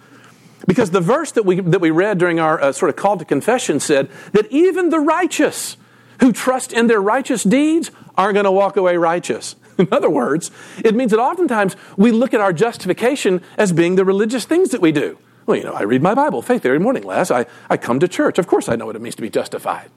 Because 0.67 0.91
the 0.91 1.01
verse 1.01 1.33
that 1.33 1.43
we, 1.43 1.59
that 1.59 1.81
we 1.81 1.91
read 1.91 2.17
during 2.17 2.39
our 2.39 2.61
uh, 2.61 2.71
sort 2.71 2.87
of 2.87 2.95
call 2.95 3.17
to 3.17 3.25
confession 3.25 3.81
said 3.81 4.09
that 4.31 4.49
even 4.53 4.87
the 4.87 4.99
righteous 4.99 5.75
who 6.21 6.31
trust 6.31 6.71
in 6.71 6.87
their 6.87 7.01
righteous 7.01 7.43
deeds 7.43 7.91
aren't 8.17 8.33
going 8.33 8.45
to 8.45 8.51
walk 8.51 8.77
away 8.77 8.97
righteous. 8.97 9.55
In 9.77 9.87
other 9.91 10.09
words, 10.09 10.51
it 10.83 10.95
means 10.95 11.11
that 11.11 11.19
oftentimes 11.19 11.75
we 11.95 12.11
look 12.11 12.33
at 12.33 12.41
our 12.41 12.53
justification 12.53 13.41
as 13.57 13.71
being 13.71 13.95
the 13.95 14.05
religious 14.05 14.45
things 14.45 14.69
that 14.71 14.81
we 14.81 14.91
do. 14.91 15.17
Well, 15.45 15.57
you 15.57 15.63
know, 15.63 15.73
I 15.73 15.83
read 15.83 16.01
my 16.01 16.13
Bible, 16.13 16.41
faith 16.41 16.65
every 16.65 16.79
morning, 16.79 17.03
Les. 17.03 17.31
I, 17.31 17.45
I 17.69 17.77
come 17.77 17.99
to 18.01 18.07
church. 18.07 18.37
Of 18.37 18.47
course, 18.47 18.67
I 18.67 18.75
know 18.75 18.85
what 18.85 18.95
it 18.95 19.01
means 19.01 19.15
to 19.15 19.21
be 19.21 19.29
justified. 19.29 19.89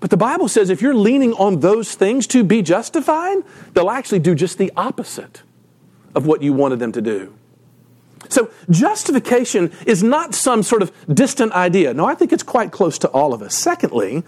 But 0.00 0.10
the 0.10 0.16
Bible 0.16 0.48
says 0.48 0.70
if 0.70 0.80
you're 0.80 0.94
leaning 0.94 1.32
on 1.34 1.60
those 1.60 1.94
things 1.94 2.26
to 2.28 2.44
be 2.44 2.62
justified, 2.62 3.38
they'll 3.74 3.90
actually 3.90 4.20
do 4.20 4.34
just 4.34 4.56
the 4.56 4.72
opposite 4.76 5.42
of 6.14 6.26
what 6.26 6.42
you 6.42 6.52
wanted 6.52 6.78
them 6.78 6.92
to 6.92 7.02
do. 7.02 7.34
So, 8.30 8.50
justification 8.68 9.72
is 9.86 10.02
not 10.02 10.34
some 10.34 10.62
sort 10.62 10.82
of 10.82 10.92
distant 11.12 11.52
idea. 11.52 11.94
No, 11.94 12.04
I 12.04 12.14
think 12.14 12.32
it's 12.32 12.42
quite 12.42 12.72
close 12.72 12.98
to 12.98 13.08
all 13.08 13.32
of 13.32 13.40
us. 13.42 13.54
Secondly, 13.54 14.22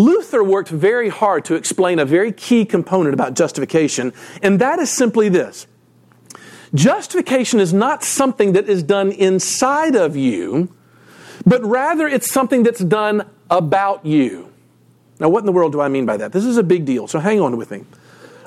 Luther 0.00 0.42
worked 0.42 0.70
very 0.70 1.10
hard 1.10 1.44
to 1.44 1.54
explain 1.54 1.98
a 1.98 2.04
very 2.04 2.32
key 2.32 2.64
component 2.64 3.12
about 3.12 3.34
justification, 3.34 4.12
and 4.42 4.58
that 4.60 4.78
is 4.78 4.90
simply 4.90 5.28
this 5.28 5.66
Justification 6.72 7.58
is 7.58 7.72
not 7.72 8.04
something 8.04 8.52
that 8.52 8.68
is 8.68 8.82
done 8.82 9.10
inside 9.10 9.96
of 9.96 10.16
you, 10.16 10.72
but 11.44 11.62
rather 11.64 12.06
it's 12.06 12.30
something 12.30 12.62
that's 12.62 12.80
done 12.80 13.28
about 13.50 14.06
you. 14.06 14.52
Now, 15.18 15.28
what 15.28 15.40
in 15.40 15.46
the 15.46 15.52
world 15.52 15.72
do 15.72 15.80
I 15.80 15.88
mean 15.88 16.06
by 16.06 16.16
that? 16.16 16.32
This 16.32 16.44
is 16.44 16.56
a 16.56 16.62
big 16.62 16.84
deal, 16.84 17.06
so 17.06 17.18
hang 17.18 17.40
on 17.40 17.56
with 17.56 17.70
me. 17.70 17.84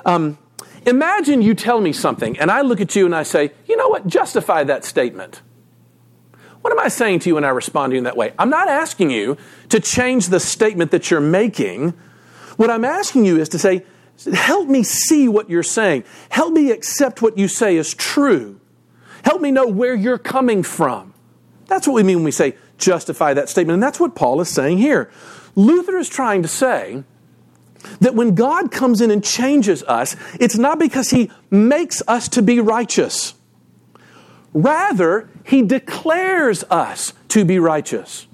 Um, 0.04 0.38
imagine 0.86 1.42
you 1.42 1.54
tell 1.54 1.80
me 1.80 1.92
something, 1.92 2.38
and 2.38 2.50
I 2.50 2.62
look 2.62 2.80
at 2.80 2.96
you 2.96 3.06
and 3.06 3.14
I 3.14 3.22
say, 3.22 3.52
you 3.68 3.76
know 3.76 3.88
what, 3.88 4.06
justify 4.06 4.64
that 4.64 4.84
statement. 4.84 5.42
What 6.64 6.72
am 6.72 6.80
I 6.80 6.88
saying 6.88 7.18
to 7.18 7.28
you 7.28 7.34
when 7.34 7.44
I 7.44 7.50
respond 7.50 7.90
to 7.90 7.94
you 7.94 7.98
in 7.98 8.04
that 8.04 8.16
way? 8.16 8.32
I'm 8.38 8.48
not 8.48 8.68
asking 8.68 9.10
you 9.10 9.36
to 9.68 9.78
change 9.80 10.28
the 10.28 10.40
statement 10.40 10.92
that 10.92 11.10
you're 11.10 11.20
making. 11.20 11.90
What 12.56 12.70
I'm 12.70 12.86
asking 12.86 13.26
you 13.26 13.38
is 13.38 13.50
to 13.50 13.58
say, 13.58 13.84
help 14.32 14.66
me 14.66 14.82
see 14.82 15.28
what 15.28 15.50
you're 15.50 15.62
saying. 15.62 16.04
Help 16.30 16.54
me 16.54 16.70
accept 16.70 17.20
what 17.20 17.36
you 17.36 17.48
say 17.48 17.76
is 17.76 17.92
true. 17.92 18.58
Help 19.26 19.42
me 19.42 19.50
know 19.50 19.66
where 19.66 19.94
you're 19.94 20.16
coming 20.16 20.62
from. 20.62 21.12
That's 21.66 21.86
what 21.86 21.92
we 21.92 22.02
mean 22.02 22.16
when 22.16 22.24
we 22.24 22.30
say 22.30 22.56
justify 22.78 23.34
that 23.34 23.50
statement. 23.50 23.74
And 23.74 23.82
that's 23.82 24.00
what 24.00 24.14
Paul 24.14 24.40
is 24.40 24.48
saying 24.48 24.78
here. 24.78 25.10
Luther 25.54 25.98
is 25.98 26.08
trying 26.08 26.40
to 26.40 26.48
say 26.48 27.04
that 28.00 28.14
when 28.14 28.34
God 28.34 28.72
comes 28.72 29.02
in 29.02 29.10
and 29.10 29.22
changes 29.22 29.82
us, 29.82 30.16
it's 30.40 30.56
not 30.56 30.78
because 30.78 31.10
he 31.10 31.30
makes 31.50 32.00
us 32.08 32.26
to 32.30 32.40
be 32.40 32.58
righteous. 32.58 33.34
Rather, 34.54 35.28
he 35.44 35.62
declares 35.62 36.64
us 36.70 37.12
to 37.28 37.44
be 37.44 37.58
righteous. 37.58 38.26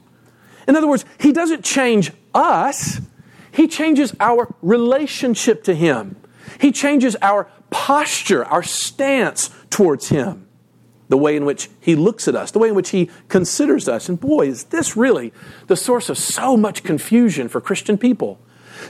In 0.69 0.77
other 0.77 0.87
words, 0.87 1.05
he 1.19 1.33
doesn't 1.33 1.65
change 1.65 2.13
us, 2.35 3.01
he 3.51 3.67
changes 3.67 4.15
our 4.21 4.55
relationship 4.63 5.65
to 5.65 5.75
him. 5.75 6.17
He 6.61 6.71
changes 6.73 7.17
our 7.23 7.51
posture, 7.71 8.45
our 8.45 8.63
stance 8.63 9.51
towards 9.71 10.11
him, 10.11 10.47
the 11.09 11.17
way 11.17 11.37
in 11.37 11.45
which 11.45 11.69
he 11.81 11.97
looks 11.97 12.29
at 12.29 12.37
us, 12.37 12.51
the 12.51 12.59
way 12.59 12.69
in 12.69 12.75
which 12.75 12.91
he 12.91 13.11
considers 13.29 13.89
us. 13.89 14.09
And 14.09 14.21
boy, 14.21 14.49
is 14.49 14.65
this 14.65 14.97
really 14.97 15.33
the 15.67 15.77
source 15.77 16.09
of 16.09 16.19
so 16.19 16.57
much 16.57 16.85
confusion 16.85 17.49
for 17.49 17.61
Christian 17.61 17.99
people. 17.99 18.39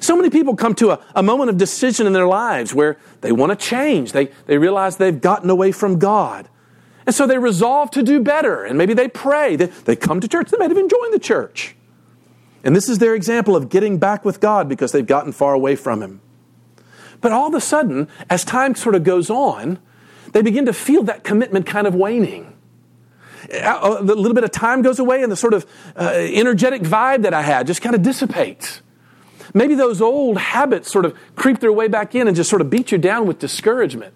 So 0.01 0.17
many 0.17 0.31
people 0.31 0.57
come 0.57 0.75
to 0.77 0.91
a, 0.91 1.01
a 1.15 1.23
moment 1.23 1.51
of 1.51 1.57
decision 1.57 2.07
in 2.07 2.13
their 2.13 2.27
lives 2.27 2.75
where 2.75 2.99
they 3.23 3.33
want 3.33 3.51
to 3.51 3.57
change. 3.57 4.13
They, 4.13 4.31
they 4.47 4.59
realize 4.59 4.97
they've 4.97 5.21
gotten 5.21 5.49
away 5.49 5.73
from 5.73 5.99
God. 5.99 6.49
And 7.07 7.15
so 7.15 7.27
they 7.27 7.39
resolve 7.39 7.91
to 7.93 8.03
do 8.03 8.21
better, 8.21 8.65
and 8.65 8.77
maybe 8.77 8.95
they 8.95 9.09
pray. 9.09 9.57
They, 9.57 9.67
they 9.67 9.97
come 9.97 10.21
to 10.21 10.29
church. 10.29 10.51
They 10.51 10.59
might 10.59 10.71
even 10.71 10.89
join 10.89 11.11
the 11.11 11.19
church. 11.19 11.75
And 12.63 12.77
this 12.77 12.89
is 12.89 12.99
their 12.99 13.15
example 13.15 13.57
of 13.57 13.69
getting 13.69 13.99
back 13.99 14.25
with 14.25 14.41
God 14.41 14.69
because 14.69 14.93
they've 14.93 15.07
gotten 15.07 15.33
far 15.33 15.55
away 15.55 15.77
from 15.77 16.03
Him. 16.03 16.21
But 17.21 17.33
all 17.33 17.49
of 17.49 17.55
a 17.55 17.61
sudden, 17.61 18.09
as 18.29 18.45
time 18.45 18.75
sort 18.75 18.95
of 18.95 19.05
goes 19.05 19.31
on, 19.31 19.79
they 20.33 20.43
begin 20.43 20.67
to 20.67 20.73
feel 20.73 21.03
that 21.05 21.25
commitment 21.25 21.67
kind 21.67 21.87
of 21.87 21.95
waning. 21.95 22.55
A 23.53 24.03
little 24.03 24.35
bit 24.35 24.45
of 24.45 24.51
time 24.53 24.83
goes 24.83 24.99
away, 24.99 25.23
and 25.23 25.33
the 25.33 25.37
sort 25.37 25.55
of 25.55 25.67
uh, 25.97 26.13
energetic 26.15 26.83
vibe 26.83 27.23
that 27.23 27.35
I 27.35 27.43
had 27.43 27.67
just 27.67 27.83
kind 27.83 27.95
of 27.95 28.03
dissipates. 28.03 28.83
Maybe 29.53 29.75
those 29.75 30.01
old 30.01 30.39
habits 30.39 30.93
sort 30.93 31.05
of 31.05 31.17
creep 31.35 31.59
their 31.59 31.73
way 31.73 31.89
back 31.89 32.15
in 32.15 32.29
and 32.29 32.37
just 32.37 32.49
sort 32.49 32.63
of 32.63 32.71
beat 32.71 32.93
you 32.93 32.99
down 32.99 33.27
with 33.27 33.39
discouragement. 33.39 34.15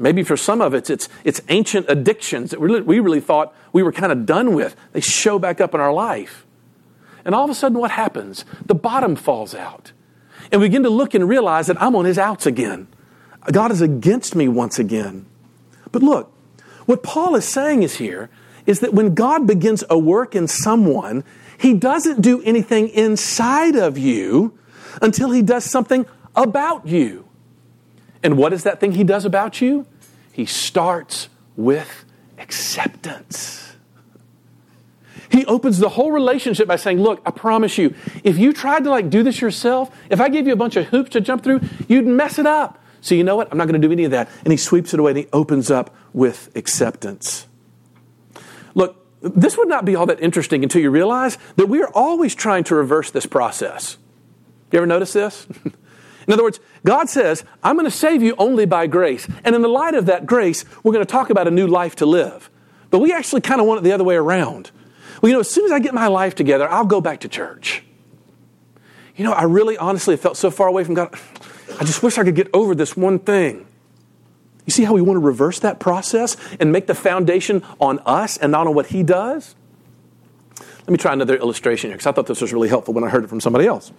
Maybe 0.00 0.22
for 0.22 0.36
some 0.36 0.62
of 0.62 0.72
it, 0.72 0.88
it's, 0.88 1.10
it's 1.24 1.42
ancient 1.50 1.84
addictions 1.90 2.52
that 2.52 2.58
we 2.58 3.00
really 3.00 3.20
thought 3.20 3.54
we 3.70 3.82
were 3.82 3.92
kind 3.92 4.10
of 4.10 4.24
done 4.24 4.54
with. 4.54 4.74
They 4.92 5.02
show 5.02 5.38
back 5.38 5.60
up 5.60 5.74
in 5.74 5.80
our 5.80 5.92
life. 5.92 6.46
And 7.22 7.34
all 7.34 7.44
of 7.44 7.50
a 7.50 7.54
sudden, 7.54 7.78
what 7.78 7.90
happens? 7.90 8.46
The 8.64 8.74
bottom 8.74 9.14
falls 9.14 9.54
out. 9.54 9.92
And 10.50 10.62
we 10.62 10.68
begin 10.68 10.84
to 10.84 10.90
look 10.90 11.12
and 11.12 11.28
realize 11.28 11.66
that 11.66 11.80
I'm 11.82 11.94
on 11.94 12.06
his 12.06 12.16
outs 12.16 12.46
again. 12.46 12.88
God 13.52 13.70
is 13.70 13.82
against 13.82 14.34
me 14.34 14.48
once 14.48 14.78
again. 14.78 15.26
But 15.92 16.02
look, 16.02 16.32
what 16.86 17.02
Paul 17.02 17.36
is 17.36 17.44
saying 17.44 17.82
is 17.82 17.96
here 17.96 18.30
is 18.64 18.80
that 18.80 18.94
when 18.94 19.14
God 19.14 19.46
begins 19.46 19.84
a 19.90 19.98
work 19.98 20.34
in 20.34 20.48
someone, 20.48 21.24
he 21.58 21.74
doesn't 21.74 22.22
do 22.22 22.42
anything 22.42 22.88
inside 22.88 23.76
of 23.76 23.98
you 23.98 24.58
until 25.02 25.30
he 25.30 25.42
does 25.42 25.64
something 25.64 26.06
about 26.34 26.86
you. 26.86 27.26
And 28.22 28.36
what 28.36 28.52
is 28.52 28.64
that 28.64 28.80
thing 28.80 28.92
he 28.92 29.04
does 29.04 29.24
about 29.24 29.60
you? 29.60 29.86
He 30.32 30.46
starts 30.46 31.28
with 31.56 32.04
acceptance. 32.38 33.72
He 35.30 35.46
opens 35.46 35.78
the 35.78 35.90
whole 35.90 36.10
relationship 36.10 36.66
by 36.66 36.76
saying, 36.76 37.00
Look, 37.00 37.22
I 37.24 37.30
promise 37.30 37.78
you, 37.78 37.94
if 38.24 38.36
you 38.36 38.52
tried 38.52 38.84
to 38.84 38.90
like 38.90 39.10
do 39.10 39.22
this 39.22 39.40
yourself, 39.40 39.96
if 40.10 40.20
I 40.20 40.28
gave 40.28 40.46
you 40.46 40.52
a 40.52 40.56
bunch 40.56 40.76
of 40.76 40.86
hoops 40.86 41.10
to 41.10 41.20
jump 41.20 41.44
through, 41.44 41.60
you'd 41.88 42.06
mess 42.06 42.38
it 42.38 42.46
up. 42.46 42.82
So 43.00 43.14
you 43.14 43.24
know 43.24 43.36
what? 43.36 43.48
I'm 43.50 43.56
not 43.56 43.68
going 43.68 43.80
to 43.80 43.86
do 43.86 43.92
any 43.92 44.04
of 44.04 44.10
that. 44.10 44.28
And 44.44 44.52
he 44.52 44.56
sweeps 44.56 44.92
it 44.92 45.00
away 45.00 45.12
and 45.12 45.18
he 45.18 45.26
opens 45.32 45.70
up 45.70 45.94
with 46.12 46.54
acceptance. 46.56 47.46
Look, 48.74 49.06
this 49.20 49.56
would 49.56 49.68
not 49.68 49.84
be 49.84 49.96
all 49.96 50.06
that 50.06 50.20
interesting 50.20 50.62
until 50.62 50.82
you 50.82 50.90
realize 50.90 51.38
that 51.56 51.66
we 51.66 51.80
are 51.82 51.90
always 51.94 52.34
trying 52.34 52.64
to 52.64 52.74
reverse 52.74 53.10
this 53.10 53.26
process. 53.26 53.96
You 54.72 54.78
ever 54.78 54.86
notice 54.86 55.12
this? 55.12 55.46
In 56.30 56.34
other 56.34 56.44
words, 56.44 56.60
God 56.86 57.10
says, 57.10 57.42
I'm 57.60 57.74
going 57.74 57.86
to 57.86 57.90
save 57.90 58.22
you 58.22 58.36
only 58.38 58.64
by 58.64 58.86
grace. 58.86 59.26
And 59.42 59.56
in 59.56 59.62
the 59.62 59.68
light 59.68 59.94
of 59.94 60.06
that 60.06 60.26
grace, 60.26 60.64
we're 60.84 60.92
going 60.92 61.04
to 61.04 61.10
talk 61.10 61.28
about 61.28 61.48
a 61.48 61.50
new 61.50 61.66
life 61.66 61.96
to 61.96 62.06
live. 62.06 62.48
But 62.90 63.00
we 63.00 63.12
actually 63.12 63.40
kind 63.40 63.60
of 63.60 63.66
want 63.66 63.80
it 63.80 63.82
the 63.82 63.90
other 63.90 64.04
way 64.04 64.14
around. 64.14 64.70
Well, 65.20 65.28
you 65.28 65.34
know, 65.34 65.40
as 65.40 65.50
soon 65.50 65.64
as 65.64 65.72
I 65.72 65.80
get 65.80 65.92
my 65.92 66.06
life 66.06 66.36
together, 66.36 66.70
I'll 66.70 66.86
go 66.86 67.00
back 67.00 67.18
to 67.22 67.28
church. 67.28 67.82
You 69.16 69.24
know, 69.24 69.32
I 69.32 69.42
really 69.42 69.76
honestly 69.76 70.16
felt 70.16 70.36
so 70.36 70.52
far 70.52 70.68
away 70.68 70.84
from 70.84 70.94
God. 70.94 71.12
I 71.80 71.84
just 71.84 72.00
wish 72.00 72.16
I 72.16 72.22
could 72.22 72.36
get 72.36 72.48
over 72.54 72.76
this 72.76 72.96
one 72.96 73.18
thing. 73.18 73.66
You 74.66 74.70
see 74.70 74.84
how 74.84 74.92
we 74.92 75.02
want 75.02 75.16
to 75.16 75.26
reverse 75.26 75.58
that 75.58 75.80
process 75.80 76.36
and 76.60 76.70
make 76.70 76.86
the 76.86 76.94
foundation 76.94 77.64
on 77.80 77.98
us 78.06 78.36
and 78.36 78.52
not 78.52 78.68
on 78.68 78.74
what 78.76 78.86
He 78.86 79.02
does? 79.02 79.56
Let 80.60 80.90
me 80.90 80.96
try 80.96 81.12
another 81.12 81.34
illustration 81.34 81.90
here 81.90 81.96
because 81.96 82.06
I 82.06 82.12
thought 82.12 82.28
this 82.28 82.40
was 82.40 82.52
really 82.52 82.68
helpful 82.68 82.94
when 82.94 83.02
I 83.02 83.08
heard 83.08 83.24
it 83.24 83.26
from 83.26 83.40
somebody 83.40 83.66
else. 83.66 83.90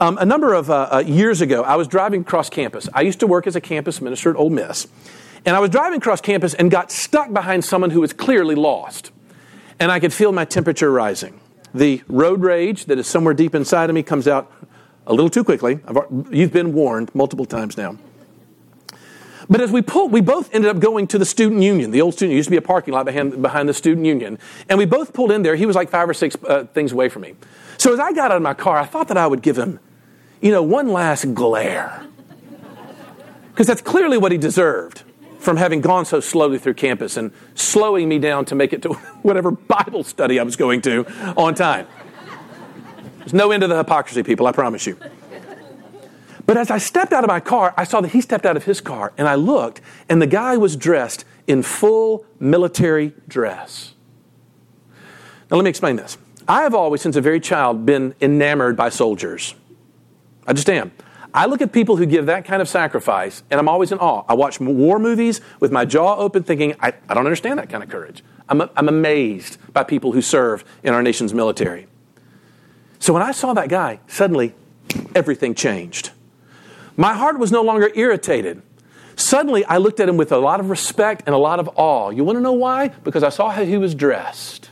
Um, 0.00 0.16
a 0.18 0.24
number 0.24 0.54
of 0.54 0.70
uh, 0.70 0.88
uh, 0.92 0.98
years 0.98 1.40
ago, 1.40 1.64
I 1.64 1.74
was 1.74 1.88
driving 1.88 2.20
across 2.20 2.48
campus. 2.48 2.88
I 2.94 3.00
used 3.00 3.18
to 3.20 3.26
work 3.26 3.48
as 3.48 3.56
a 3.56 3.60
campus 3.60 4.00
minister 4.00 4.30
at 4.30 4.36
Ole 4.36 4.50
Miss. 4.50 4.86
And 5.44 5.56
I 5.56 5.60
was 5.60 5.70
driving 5.70 5.98
across 5.98 6.20
campus 6.20 6.54
and 6.54 6.70
got 6.70 6.92
stuck 6.92 7.32
behind 7.32 7.64
someone 7.64 7.90
who 7.90 8.00
was 8.00 8.12
clearly 8.12 8.54
lost. 8.54 9.10
And 9.80 9.90
I 9.90 9.98
could 9.98 10.12
feel 10.12 10.30
my 10.30 10.44
temperature 10.44 10.90
rising. 10.90 11.40
The 11.74 12.02
road 12.06 12.42
rage 12.42 12.84
that 12.84 12.98
is 12.98 13.08
somewhere 13.08 13.34
deep 13.34 13.54
inside 13.54 13.90
of 13.90 13.94
me 13.94 14.04
comes 14.04 14.28
out 14.28 14.52
a 15.06 15.12
little 15.12 15.30
too 15.30 15.42
quickly. 15.42 15.80
I've, 15.86 15.98
you've 16.30 16.52
been 16.52 16.72
warned 16.72 17.12
multiple 17.14 17.44
times 17.44 17.76
now. 17.76 17.98
But 19.50 19.60
as 19.60 19.72
we 19.72 19.82
pulled, 19.82 20.12
we 20.12 20.20
both 20.20 20.54
ended 20.54 20.70
up 20.70 20.78
going 20.78 21.06
to 21.08 21.18
the 21.18 21.24
student 21.24 21.62
union. 21.62 21.90
The 21.90 22.02
old 22.02 22.14
student 22.14 22.36
used 22.36 22.48
to 22.48 22.50
be 22.50 22.56
a 22.56 22.62
parking 22.62 22.94
lot 22.94 23.06
behind, 23.06 23.40
behind 23.40 23.68
the 23.68 23.74
student 23.74 24.06
union. 24.06 24.38
And 24.68 24.78
we 24.78 24.84
both 24.84 25.12
pulled 25.12 25.32
in 25.32 25.42
there. 25.42 25.56
He 25.56 25.66
was 25.66 25.74
like 25.74 25.88
five 25.88 26.08
or 26.08 26.14
six 26.14 26.36
uh, 26.46 26.64
things 26.64 26.92
away 26.92 27.08
from 27.08 27.22
me. 27.22 27.34
So 27.78 27.92
as 27.92 27.98
I 27.98 28.12
got 28.12 28.30
out 28.30 28.36
of 28.36 28.42
my 28.42 28.54
car, 28.54 28.76
I 28.76 28.84
thought 28.84 29.08
that 29.08 29.16
I 29.16 29.26
would 29.26 29.40
give 29.40 29.56
him 29.56 29.80
you 30.40 30.50
know, 30.50 30.62
one 30.62 30.88
last 30.88 31.34
glare. 31.34 32.06
Because 33.50 33.66
that's 33.66 33.82
clearly 33.82 34.18
what 34.18 34.32
he 34.32 34.38
deserved 34.38 35.02
from 35.38 35.56
having 35.56 35.80
gone 35.80 36.04
so 36.04 36.20
slowly 36.20 36.58
through 36.58 36.74
campus 36.74 37.16
and 37.16 37.32
slowing 37.54 38.08
me 38.08 38.18
down 38.18 38.44
to 38.44 38.54
make 38.54 38.72
it 38.72 38.82
to 38.82 38.92
whatever 39.22 39.50
Bible 39.50 40.04
study 40.04 40.38
I 40.38 40.42
was 40.42 40.56
going 40.56 40.80
to 40.82 41.06
on 41.36 41.54
time. 41.54 41.86
There's 43.18 43.34
no 43.34 43.50
end 43.50 43.62
to 43.62 43.66
the 43.66 43.76
hypocrisy, 43.76 44.22
people, 44.22 44.46
I 44.46 44.52
promise 44.52 44.86
you. 44.86 44.96
But 46.46 46.56
as 46.56 46.70
I 46.70 46.78
stepped 46.78 47.12
out 47.12 47.24
of 47.24 47.28
my 47.28 47.40
car, 47.40 47.74
I 47.76 47.84
saw 47.84 48.00
that 48.00 48.08
he 48.08 48.22
stepped 48.22 48.46
out 48.46 48.56
of 48.56 48.64
his 48.64 48.80
car, 48.80 49.12
and 49.18 49.28
I 49.28 49.34
looked, 49.34 49.82
and 50.08 50.22
the 50.22 50.26
guy 50.26 50.56
was 50.56 50.76
dressed 50.76 51.26
in 51.46 51.62
full 51.62 52.24
military 52.40 53.12
dress. 53.26 53.92
Now, 55.50 55.58
let 55.58 55.64
me 55.64 55.68
explain 55.70 55.96
this. 55.96 56.16
I 56.46 56.62
have 56.62 56.74
always, 56.74 57.02
since 57.02 57.16
a 57.16 57.20
very 57.20 57.40
child, 57.40 57.84
been 57.84 58.14
enamored 58.20 58.76
by 58.76 58.88
soldiers. 58.88 59.54
I 60.48 60.54
just 60.54 60.68
am. 60.70 60.90
I 61.34 61.44
look 61.44 61.60
at 61.60 61.72
people 61.72 61.96
who 61.96 62.06
give 62.06 62.26
that 62.26 62.46
kind 62.46 62.62
of 62.62 62.68
sacrifice, 62.68 63.42
and 63.50 63.60
I'm 63.60 63.68
always 63.68 63.92
in 63.92 63.98
awe. 63.98 64.24
I 64.28 64.34
watch 64.34 64.58
war 64.58 64.98
movies 64.98 65.42
with 65.60 65.70
my 65.70 65.84
jaw 65.84 66.16
open, 66.16 66.42
thinking, 66.42 66.74
I, 66.80 66.94
I 67.06 67.14
don't 67.14 67.26
understand 67.26 67.58
that 67.58 67.68
kind 67.68 67.84
of 67.84 67.90
courage. 67.90 68.24
I'm, 68.48 68.62
I'm 68.62 68.88
amazed 68.88 69.58
by 69.74 69.84
people 69.84 70.12
who 70.12 70.22
serve 70.22 70.64
in 70.82 70.94
our 70.94 71.02
nation's 71.02 71.34
military. 71.34 71.86
So 72.98 73.12
when 73.12 73.22
I 73.22 73.32
saw 73.32 73.52
that 73.52 73.68
guy, 73.68 74.00
suddenly 74.06 74.54
everything 75.14 75.54
changed. 75.54 76.12
My 76.96 77.12
heart 77.12 77.38
was 77.38 77.52
no 77.52 77.60
longer 77.60 77.90
irritated. 77.94 78.62
Suddenly, 79.14 79.66
I 79.66 79.76
looked 79.76 80.00
at 80.00 80.08
him 80.08 80.16
with 80.16 80.32
a 80.32 80.38
lot 80.38 80.60
of 80.60 80.70
respect 80.70 81.24
and 81.26 81.34
a 81.34 81.38
lot 81.38 81.60
of 81.60 81.68
awe. 81.76 82.08
You 82.08 82.24
want 82.24 82.36
to 82.38 82.42
know 82.42 82.52
why? 82.52 82.88
Because 82.88 83.22
I 83.22 83.28
saw 83.28 83.50
how 83.50 83.64
he 83.64 83.76
was 83.76 83.94
dressed. 83.94 84.70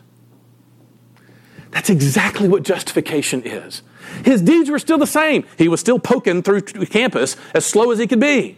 That's 1.70 1.90
exactly 1.90 2.48
what 2.48 2.62
justification 2.62 3.42
is. 3.44 3.82
His 4.24 4.42
deeds 4.42 4.70
were 4.70 4.78
still 4.78 4.98
the 4.98 5.06
same. 5.06 5.44
He 5.58 5.68
was 5.68 5.80
still 5.80 5.98
poking 5.98 6.42
through 6.42 6.62
campus 6.62 7.36
as 7.54 7.64
slow 7.64 7.90
as 7.90 7.98
he 7.98 8.06
could 8.06 8.20
be. 8.20 8.56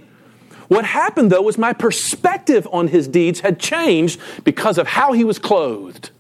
What 0.68 0.84
happened, 0.84 1.32
though, 1.32 1.42
was 1.42 1.56
my 1.56 1.72
perspective 1.72 2.68
on 2.70 2.88
his 2.88 3.08
deeds 3.08 3.40
had 3.40 3.58
changed 3.58 4.20
because 4.44 4.76
of 4.76 4.86
how 4.86 5.12
he 5.12 5.24
was 5.24 5.38
clothed. 5.38 6.10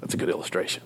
That's 0.00 0.14
a 0.14 0.16
good 0.18 0.28
illustration. 0.28 0.82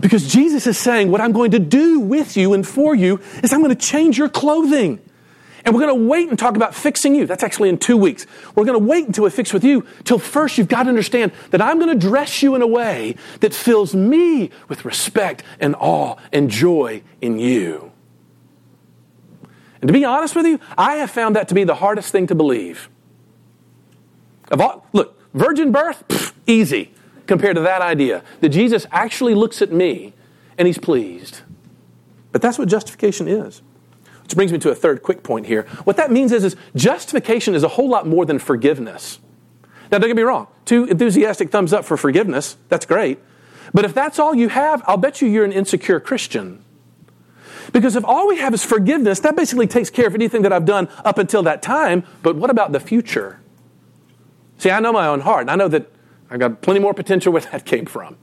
because 0.00 0.30
Jesus 0.30 0.66
is 0.66 0.76
saying, 0.76 1.10
What 1.10 1.22
I'm 1.22 1.32
going 1.32 1.52
to 1.52 1.58
do 1.58 2.00
with 2.00 2.36
you 2.36 2.52
and 2.52 2.66
for 2.66 2.94
you 2.94 3.20
is 3.42 3.52
I'm 3.52 3.62
going 3.62 3.74
to 3.74 3.86
change 3.86 4.18
your 4.18 4.28
clothing. 4.28 5.00
And 5.64 5.74
we're 5.74 5.80
going 5.80 5.98
to 5.98 6.06
wait 6.06 6.28
and 6.28 6.38
talk 6.38 6.56
about 6.56 6.74
fixing 6.74 7.14
you. 7.14 7.26
That's 7.26 7.42
actually 7.42 7.70
in 7.70 7.78
two 7.78 7.96
weeks. 7.96 8.26
We're 8.54 8.66
going 8.66 8.78
to 8.78 8.84
wait 8.84 9.06
until 9.06 9.24
we 9.24 9.30
fix 9.30 9.52
with 9.52 9.64
you. 9.64 9.86
Till 10.04 10.18
first, 10.18 10.58
you've 10.58 10.68
got 10.68 10.82
to 10.82 10.90
understand 10.90 11.32
that 11.50 11.62
I'm 11.62 11.78
going 11.78 11.98
to 11.98 12.08
dress 12.08 12.42
you 12.42 12.54
in 12.54 12.60
a 12.60 12.66
way 12.66 13.16
that 13.40 13.54
fills 13.54 13.94
me 13.94 14.50
with 14.68 14.84
respect 14.84 15.42
and 15.60 15.74
awe 15.80 16.16
and 16.32 16.50
joy 16.50 17.02
in 17.22 17.38
you. 17.38 17.92
And 19.80 19.88
to 19.88 19.92
be 19.92 20.04
honest 20.04 20.36
with 20.36 20.46
you, 20.46 20.60
I 20.76 20.96
have 20.96 21.10
found 21.10 21.36
that 21.36 21.48
to 21.48 21.54
be 21.54 21.64
the 21.64 21.76
hardest 21.76 22.12
thing 22.12 22.26
to 22.26 22.34
believe. 22.34 22.90
Of 24.50 24.60
all, 24.60 24.86
look, 24.92 25.18
virgin 25.32 25.72
birth, 25.72 26.06
pff, 26.08 26.32
easy 26.46 26.92
compared 27.26 27.56
to 27.56 27.62
that 27.62 27.80
idea 27.80 28.22
that 28.40 28.50
Jesus 28.50 28.86
actually 28.92 29.34
looks 29.34 29.62
at 29.62 29.72
me 29.72 30.12
and 30.58 30.66
he's 30.66 30.78
pleased. 30.78 31.40
But 32.32 32.42
that's 32.42 32.58
what 32.58 32.68
justification 32.68 33.28
is. 33.28 33.62
Which 34.24 34.34
brings 34.34 34.52
me 34.52 34.58
to 34.58 34.70
a 34.70 34.74
third 34.74 35.02
quick 35.02 35.22
point 35.22 35.46
here. 35.46 35.62
What 35.84 35.96
that 35.96 36.10
means 36.10 36.32
is, 36.32 36.44
is 36.44 36.56
justification 36.74 37.54
is 37.54 37.62
a 37.62 37.68
whole 37.68 37.88
lot 37.88 38.06
more 38.06 38.24
than 38.26 38.38
forgiveness. 38.38 39.18
Now, 39.92 39.98
don't 39.98 40.08
get 40.08 40.16
me 40.16 40.22
wrong. 40.22 40.48
Two 40.64 40.84
enthusiastic 40.84 41.50
thumbs 41.50 41.72
up 41.72 41.84
for 41.84 41.96
forgiveness. 41.96 42.56
That's 42.68 42.86
great. 42.86 43.18
But 43.72 43.84
if 43.84 43.94
that's 43.94 44.18
all 44.18 44.34
you 44.34 44.48
have, 44.48 44.82
I'll 44.86 44.96
bet 44.96 45.20
you 45.20 45.28
you're 45.28 45.44
an 45.44 45.52
insecure 45.52 46.00
Christian. 46.00 46.64
Because 47.72 47.96
if 47.96 48.04
all 48.04 48.28
we 48.28 48.38
have 48.38 48.54
is 48.54 48.64
forgiveness, 48.64 49.20
that 49.20 49.36
basically 49.36 49.66
takes 49.66 49.90
care 49.90 50.06
of 50.06 50.14
anything 50.14 50.42
that 50.42 50.52
I've 50.52 50.64
done 50.64 50.88
up 51.04 51.18
until 51.18 51.42
that 51.42 51.60
time. 51.62 52.04
But 52.22 52.36
what 52.36 52.50
about 52.50 52.72
the 52.72 52.80
future? 52.80 53.40
See, 54.58 54.70
I 54.70 54.80
know 54.80 54.92
my 54.92 55.06
own 55.06 55.20
heart. 55.20 55.42
and 55.42 55.50
I 55.50 55.56
know 55.56 55.68
that 55.68 55.90
I've 56.30 56.40
got 56.40 56.62
plenty 56.62 56.80
more 56.80 56.94
potential 56.94 57.32
where 57.32 57.42
that 57.52 57.64
came 57.64 57.86
from. 57.86 58.16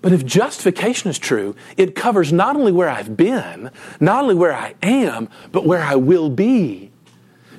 But 0.00 0.12
if 0.12 0.24
justification 0.24 1.10
is 1.10 1.18
true, 1.18 1.56
it 1.76 1.94
covers 1.94 2.32
not 2.32 2.56
only 2.56 2.72
where 2.72 2.88
I've 2.88 3.16
been, 3.16 3.70
not 3.98 4.22
only 4.22 4.34
where 4.34 4.54
I 4.54 4.74
am, 4.82 5.28
but 5.50 5.66
where 5.66 5.82
I 5.82 5.96
will 5.96 6.30
be. 6.30 6.90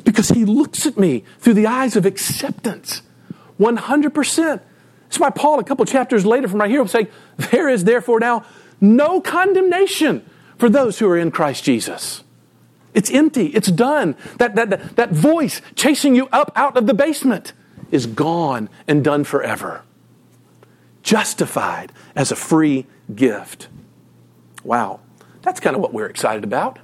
Because 0.06 0.30
he 0.30 0.46
looks 0.46 0.86
at 0.86 0.98
me 0.98 1.26
through 1.40 1.56
the 1.56 1.68
eyes 1.68 1.96
of 1.96 2.06
acceptance. 2.06 3.02
100%. 3.60 4.62
That's 5.04 5.20
why 5.20 5.30
Paul, 5.32 5.60
a 5.60 5.64
couple 5.64 5.86
chapters 5.86 6.26
later 6.26 6.48
from 6.48 6.62
right 6.62 6.70
here, 6.70 6.82
will 6.82 6.88
say, 6.88 7.10
There 7.52 7.68
is 7.68 7.84
therefore 7.84 8.20
now 8.20 8.46
no 8.80 9.20
condemnation 9.20 10.26
for 10.58 10.70
those 10.70 11.00
who 11.00 11.10
are 11.10 11.18
in 11.18 11.32
Christ 11.32 11.66
Jesus. 11.66 12.24
It's 12.94 13.12
empty. 13.12 13.48
It's 13.48 13.70
done. 13.70 14.16
That, 14.38 14.56
that, 14.56 14.70
that, 14.70 14.96
that 14.96 15.12
voice 15.12 15.62
chasing 15.76 16.16
you 16.16 16.28
up 16.32 16.52
out 16.56 16.78
of 16.78 16.88
the 16.88 16.94
basement 16.94 17.54
is 17.92 18.06
gone 18.06 18.70
and 18.88 19.04
done 19.04 19.26
forever 19.26 19.84
justified 21.04 21.92
as 22.16 22.32
a 22.32 22.36
free 22.36 22.86
gift. 23.14 23.68
Wow, 24.64 25.00
that's 25.42 25.60
kind 25.60 25.76
of 25.76 25.82
what 25.82 25.94
we're 25.94 26.08
excited 26.08 26.44
about. 26.44 26.80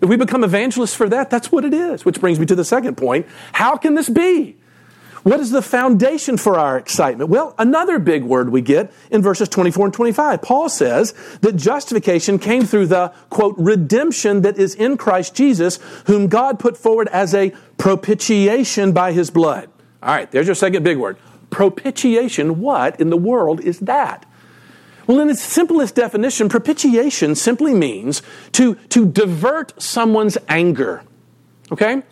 If 0.00 0.08
we 0.08 0.16
become 0.16 0.44
evangelists 0.44 0.94
for 0.94 1.08
that, 1.10 1.30
that's 1.30 1.52
what 1.52 1.64
it 1.64 1.74
is. 1.74 2.04
Which 2.04 2.20
brings 2.20 2.40
me 2.40 2.46
to 2.46 2.54
the 2.54 2.64
second 2.64 2.96
point. 2.96 3.26
How 3.52 3.76
can 3.76 3.94
this 3.94 4.08
be? 4.08 4.56
What 5.22 5.40
is 5.40 5.50
the 5.50 5.60
foundation 5.60 6.38
for 6.38 6.58
our 6.58 6.78
excitement? 6.78 7.28
Well, 7.28 7.54
another 7.58 7.98
big 7.98 8.24
word 8.24 8.48
we 8.48 8.62
get 8.62 8.90
in 9.10 9.20
verses 9.20 9.50
24 9.50 9.86
and 9.86 9.94
25. 9.94 10.40
Paul 10.40 10.70
says 10.70 11.12
that 11.42 11.56
justification 11.56 12.38
came 12.38 12.64
through 12.64 12.86
the, 12.86 13.12
quote, 13.28 13.54
redemption 13.58 14.40
that 14.42 14.56
is 14.56 14.74
in 14.74 14.96
Christ 14.96 15.34
Jesus, 15.34 15.78
whom 16.06 16.28
God 16.28 16.58
put 16.58 16.78
forward 16.78 17.08
as 17.08 17.34
a 17.34 17.50
propitiation 17.76 18.92
by 18.92 19.12
his 19.12 19.30
blood. 19.30 19.68
All 20.02 20.14
right, 20.14 20.30
there's 20.30 20.46
your 20.46 20.54
second 20.54 20.82
big 20.84 20.96
word 20.96 21.18
propitiation, 21.50 22.60
what 22.60 23.00
in 23.00 23.10
the 23.10 23.16
world 23.16 23.60
is 23.60 23.80
that? 23.80 24.26
Well, 25.06 25.20
in 25.20 25.28
its 25.28 25.42
simplest 25.42 25.96
definition, 25.96 26.48
propitiation 26.48 27.34
simply 27.34 27.74
means 27.74 28.22
to, 28.52 28.76
to 28.90 29.06
divert 29.06 29.80
someone's 29.82 30.38
anger. 30.48 31.02
Okay? 31.72 32.02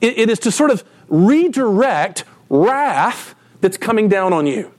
It, 0.00 0.18
it 0.18 0.30
is 0.30 0.38
to 0.40 0.50
sort 0.50 0.70
of 0.70 0.82
redirect 1.08 2.24
wrath 2.48 3.34
that's 3.60 3.76
coming 3.76 4.08
down 4.08 4.32
on 4.32 4.46
you. 4.46 4.72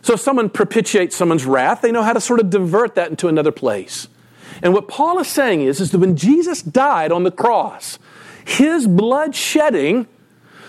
So 0.00 0.14
if 0.14 0.20
someone 0.20 0.48
propitiates 0.48 1.14
someone's 1.14 1.44
wrath, 1.44 1.80
they 1.80 1.92
know 1.92 2.02
how 2.02 2.12
to 2.12 2.20
sort 2.20 2.40
of 2.40 2.50
divert 2.50 2.94
that 2.94 3.10
into 3.10 3.28
another 3.28 3.52
place. 3.52 4.08
And 4.62 4.72
what 4.72 4.88
Paul 4.88 5.18
is 5.18 5.28
saying 5.28 5.62
is, 5.62 5.80
is 5.80 5.90
that 5.90 5.98
when 5.98 6.16
Jesus 6.16 6.62
died 6.62 7.12
on 7.12 7.24
the 7.24 7.30
cross, 7.30 7.98
his 8.44 8.86
blood 8.86 9.34
shedding 9.34 10.06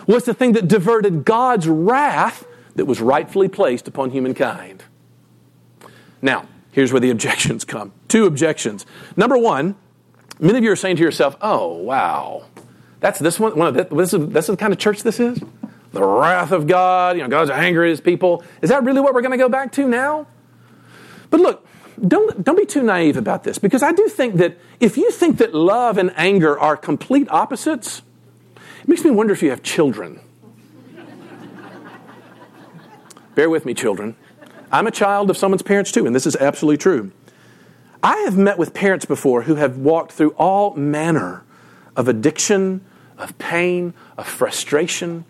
was 0.07 0.25
the 0.25 0.33
thing 0.33 0.53
that 0.53 0.67
diverted 0.67 1.25
God's 1.25 1.67
wrath 1.67 2.45
that 2.75 2.85
was 2.85 3.01
rightfully 3.01 3.47
placed 3.47 3.87
upon 3.87 4.11
humankind. 4.11 4.83
Now, 6.21 6.47
here's 6.71 6.91
where 6.91 6.99
the 6.99 7.09
objections 7.15 7.65
come. 7.65 7.91
Two 8.07 8.25
objections. 8.25 8.85
Number 9.15 9.37
one, 9.37 9.75
many 10.39 10.57
of 10.57 10.63
you 10.63 10.71
are 10.71 10.75
saying 10.75 10.97
to 10.97 11.03
yourself, 11.03 11.37
oh, 11.41 11.73
wow, 11.73 12.45
that's 12.99 13.19
this 13.19 13.39
one, 13.39 13.55
one 13.57 13.67
of 13.67 13.73
the, 13.75 13.95
this, 13.95 14.13
is, 14.13 14.29
this 14.29 14.45
is 14.45 14.51
the 14.51 14.57
kind 14.57 14.73
of 14.73 14.79
church 14.79 15.03
this 15.03 15.19
is? 15.19 15.39
The 15.91 16.03
wrath 16.03 16.51
of 16.51 16.65
God, 16.65 17.17
you 17.17 17.21
know, 17.21 17.29
God's 17.29 17.51
angry 17.51 17.87
at 17.87 17.91
his 17.91 18.01
people. 18.01 18.43
Is 18.61 18.69
that 18.69 18.83
really 18.83 18.99
what 18.99 19.13
we're 19.13 19.21
going 19.21 19.31
to 19.31 19.37
go 19.37 19.49
back 19.49 19.71
to 19.73 19.87
now? 19.87 20.25
But 21.29 21.39
look, 21.39 21.67
don't, 22.07 22.43
don't 22.43 22.57
be 22.57 22.65
too 22.65 22.81
naive 22.81 23.17
about 23.17 23.43
this 23.43 23.59
because 23.59 23.83
I 23.83 23.91
do 23.91 24.07
think 24.07 24.35
that 24.35 24.57
if 24.79 24.97
you 24.97 25.11
think 25.11 25.37
that 25.37 25.53
love 25.53 25.97
and 25.97 26.11
anger 26.15 26.57
are 26.59 26.75
complete 26.75 27.29
opposites, 27.29 28.01
it 28.81 28.87
makes 28.87 29.03
me 29.03 29.11
wonder 29.11 29.33
if 29.33 29.43
you 29.43 29.51
have 29.51 29.61
children. 29.61 30.19
Bear 33.35 33.49
with 33.49 33.65
me, 33.65 33.73
children. 33.73 34.15
I'm 34.71 34.87
a 34.87 34.91
child 34.91 35.29
of 35.29 35.37
someone's 35.37 35.61
parents 35.61 35.91
too, 35.91 36.05
and 36.05 36.15
this 36.15 36.25
is 36.25 36.35
absolutely 36.35 36.77
true. 36.77 37.11
I 38.01 38.17
have 38.17 38.37
met 38.37 38.57
with 38.57 38.73
parents 38.73 39.05
before 39.05 39.43
who 39.43 39.55
have 39.55 39.77
walked 39.77 40.11
through 40.11 40.31
all 40.31 40.75
manner 40.75 41.43
of 41.95 42.07
addiction, 42.07 42.83
of 43.17 43.37
pain, 43.37 43.93
of 44.17 44.27
frustration, 44.27 45.25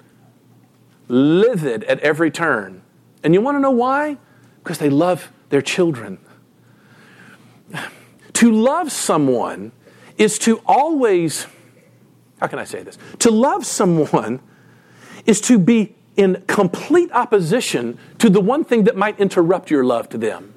livid 1.07 1.83
at 1.83 1.99
every 1.99 2.31
turn. 2.31 2.81
And 3.23 3.33
you 3.33 3.41
want 3.41 3.55
to 3.55 3.59
know 3.59 3.71
why? 3.71 4.17
Because 4.63 4.79
they 4.79 4.89
love 4.89 5.31
their 5.49 5.61
children. 5.61 6.19
To 8.33 8.51
love 8.51 8.91
someone 8.91 9.71
is 10.17 10.39
to 10.39 10.59
always, 10.65 11.45
how 12.41 12.47
can 12.47 12.57
I 12.57 12.65
say 12.65 12.81
this? 12.81 12.97
To 13.19 13.31
love 13.31 13.63
someone 13.63 14.41
is 15.25 15.39
to 15.41 15.59
be 15.59 15.95
in 16.15 16.43
complete 16.47 17.11
opposition 17.11 17.97
to 18.19 18.29
the 18.29 18.39
one 18.39 18.63
thing 18.63 18.83
that 18.83 18.95
might 18.95 19.19
interrupt 19.19 19.71
your 19.71 19.83
love 19.83 20.09
to 20.09 20.17
them. 20.17 20.53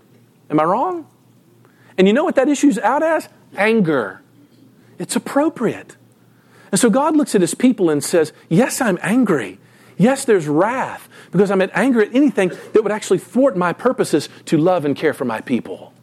Am 0.51 0.61
I 0.61 0.65
wrong? 0.65 1.07
And 1.99 2.07
you 2.07 2.13
know 2.13 2.25
what 2.25 2.37
that 2.37 2.49
issue's 2.49 2.79
out 2.79 3.03
as? 3.03 3.29
Anger. 3.57 4.23
It's 4.99 5.17
appropriate. 5.17 5.97
And 6.71 6.81
so 6.81 6.91
God 6.91 7.17
looks 7.17 7.35
at 7.35 7.41
his 7.41 7.55
people 7.55 7.91
and 7.91 8.03
says, 8.03 8.33
Yes, 8.49 8.81
I'm 8.81 8.99
angry. 9.03 9.59
Yes, 9.97 10.25
there's 10.25 10.47
wrath 10.47 11.09
because 11.31 11.51
I'm 11.51 11.63
at 11.63 11.71
anger 11.73 12.03
at 12.03 12.15
anything 12.15 12.49
that 12.49 12.83
would 12.83 12.93
actually 12.93 13.19
thwart 13.19 13.57
my 13.57 13.73
purposes 13.73 14.29
to 14.47 14.59
love 14.59 14.85
and 14.85 14.95
care 14.95 15.15
for 15.15 15.25
my 15.25 15.41
people. 15.41 15.95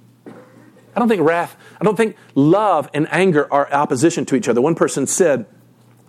I 0.95 0.99
don't 0.99 1.07
think 1.07 1.21
wrath, 1.21 1.55
I 1.79 1.83
don't 1.83 1.95
think 1.95 2.15
love 2.35 2.89
and 2.93 3.07
anger 3.11 3.51
are 3.51 3.71
opposition 3.71 4.25
to 4.25 4.35
each 4.35 4.47
other. 4.47 4.61
One 4.61 4.75
person 4.75 5.07
said, 5.07 5.45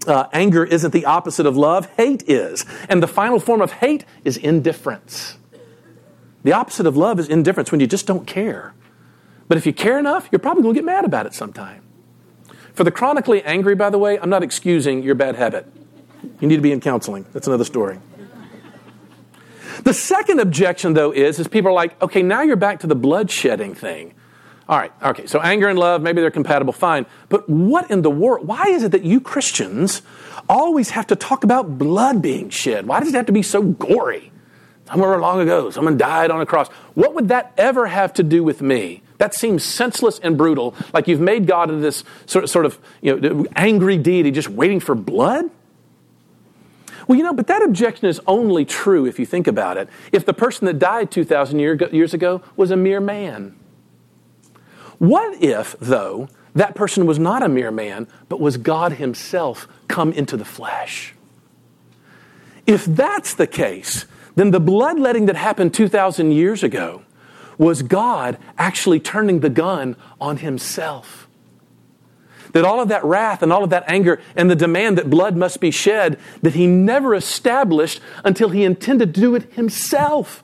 uh, 0.06 0.28
anger 0.32 0.64
isn't 0.64 0.92
the 0.92 1.04
opposite 1.04 1.46
of 1.46 1.56
love, 1.56 1.86
hate 1.96 2.28
is. 2.28 2.64
And 2.88 3.02
the 3.02 3.06
final 3.06 3.40
form 3.40 3.60
of 3.60 3.72
hate 3.72 4.04
is 4.24 4.36
indifference. 4.36 5.36
The 6.42 6.52
opposite 6.52 6.86
of 6.86 6.96
love 6.96 7.18
is 7.18 7.28
indifference 7.28 7.70
when 7.70 7.80
you 7.80 7.86
just 7.86 8.06
don't 8.06 8.26
care. 8.26 8.74
But 9.48 9.58
if 9.58 9.66
you 9.66 9.72
care 9.72 9.98
enough, 9.98 10.28
you're 10.30 10.38
probably 10.38 10.62
going 10.62 10.74
to 10.74 10.80
get 10.80 10.84
mad 10.84 11.04
about 11.04 11.26
it 11.26 11.34
sometime. 11.34 11.82
For 12.74 12.84
the 12.84 12.90
chronically 12.90 13.42
angry, 13.44 13.74
by 13.74 13.90
the 13.90 13.98
way, 13.98 14.18
I'm 14.18 14.30
not 14.30 14.42
excusing 14.42 15.02
your 15.02 15.14
bad 15.14 15.36
habit. 15.36 15.66
You 16.40 16.48
need 16.48 16.56
to 16.56 16.62
be 16.62 16.72
in 16.72 16.80
counseling. 16.80 17.26
That's 17.32 17.46
another 17.46 17.64
story. 17.64 17.98
The 19.82 19.94
second 19.94 20.40
objection, 20.40 20.94
though, 20.94 21.12
is, 21.12 21.38
is 21.38 21.48
people 21.48 21.70
are 21.70 21.74
like, 21.74 22.00
okay, 22.02 22.22
now 22.22 22.42
you're 22.42 22.56
back 22.56 22.80
to 22.80 22.86
the 22.86 22.96
bloodshedding 22.96 23.76
thing. 23.76 24.14
All 24.66 24.78
right, 24.78 24.92
okay, 25.02 25.26
so 25.26 25.40
anger 25.40 25.68
and 25.68 25.78
love, 25.78 26.00
maybe 26.00 26.22
they're 26.22 26.30
compatible, 26.30 26.72
fine. 26.72 27.04
But 27.28 27.48
what 27.50 27.90
in 27.90 28.00
the 28.00 28.10
world, 28.10 28.46
why 28.46 28.64
is 28.68 28.82
it 28.82 28.92
that 28.92 29.04
you 29.04 29.20
Christians 29.20 30.00
always 30.48 30.90
have 30.90 31.06
to 31.08 31.16
talk 31.16 31.44
about 31.44 31.76
blood 31.76 32.22
being 32.22 32.48
shed? 32.48 32.86
Why 32.86 33.00
does 33.00 33.10
it 33.10 33.14
have 33.14 33.26
to 33.26 33.32
be 33.32 33.42
so 33.42 33.62
gory? 33.62 34.32
Somewhere 34.86 35.18
long 35.18 35.40
ago, 35.40 35.70
someone 35.70 35.98
died 35.98 36.30
on 36.30 36.40
a 36.40 36.46
cross. 36.46 36.68
What 36.94 37.14
would 37.14 37.28
that 37.28 37.52
ever 37.58 37.86
have 37.86 38.14
to 38.14 38.22
do 38.22 38.42
with 38.42 38.62
me? 38.62 39.02
That 39.18 39.34
seems 39.34 39.62
senseless 39.64 40.18
and 40.18 40.36
brutal, 40.36 40.74
like 40.92 41.08
you've 41.08 41.20
made 41.20 41.46
God 41.46 41.68
into 41.68 41.82
this 41.82 42.02
sort 42.26 42.44
of, 42.44 42.50
sort 42.50 42.66
of 42.66 42.78
you 43.02 43.20
know, 43.20 43.46
angry 43.56 43.96
deity 43.98 44.30
just 44.30 44.48
waiting 44.48 44.80
for 44.80 44.94
blood? 44.94 45.50
Well, 47.06 47.18
you 47.18 47.24
know, 47.24 47.34
but 47.34 47.48
that 47.48 47.62
objection 47.62 48.08
is 48.08 48.18
only 48.26 48.64
true 48.64 49.04
if 49.04 49.18
you 49.18 49.26
think 49.26 49.46
about 49.46 49.76
it. 49.76 49.90
If 50.10 50.24
the 50.24 50.32
person 50.32 50.64
that 50.66 50.78
died 50.78 51.10
2,000 51.10 51.58
years 51.58 52.14
ago 52.14 52.40
was 52.56 52.70
a 52.70 52.76
mere 52.76 53.00
man. 53.00 53.56
What 54.98 55.42
if, 55.42 55.76
though, 55.80 56.28
that 56.54 56.74
person 56.74 57.06
was 57.06 57.18
not 57.18 57.42
a 57.42 57.48
mere 57.48 57.70
man, 57.70 58.06
but 58.28 58.40
was 58.40 58.56
God 58.56 58.92
Himself 58.92 59.66
come 59.88 60.12
into 60.12 60.36
the 60.36 60.44
flesh? 60.44 61.14
If 62.66 62.84
that's 62.84 63.34
the 63.34 63.46
case, 63.46 64.06
then 64.36 64.50
the 64.50 64.60
bloodletting 64.60 65.26
that 65.26 65.36
happened 65.36 65.74
2,000 65.74 66.30
years 66.32 66.62
ago 66.62 67.02
was 67.58 67.82
God 67.82 68.38
actually 68.56 69.00
turning 69.00 69.40
the 69.40 69.50
gun 69.50 69.96
on 70.20 70.38
Himself. 70.38 71.28
That 72.52 72.64
all 72.64 72.80
of 72.80 72.88
that 72.88 73.04
wrath 73.04 73.42
and 73.42 73.52
all 73.52 73.64
of 73.64 73.70
that 73.70 73.84
anger 73.88 74.20
and 74.36 74.48
the 74.48 74.56
demand 74.56 74.96
that 74.96 75.10
blood 75.10 75.36
must 75.36 75.60
be 75.60 75.72
shed, 75.72 76.20
that 76.42 76.54
He 76.54 76.68
never 76.68 77.14
established 77.14 78.00
until 78.24 78.50
He 78.50 78.62
intended 78.62 79.12
to 79.14 79.20
do 79.20 79.34
it 79.34 79.52
Himself. 79.54 80.43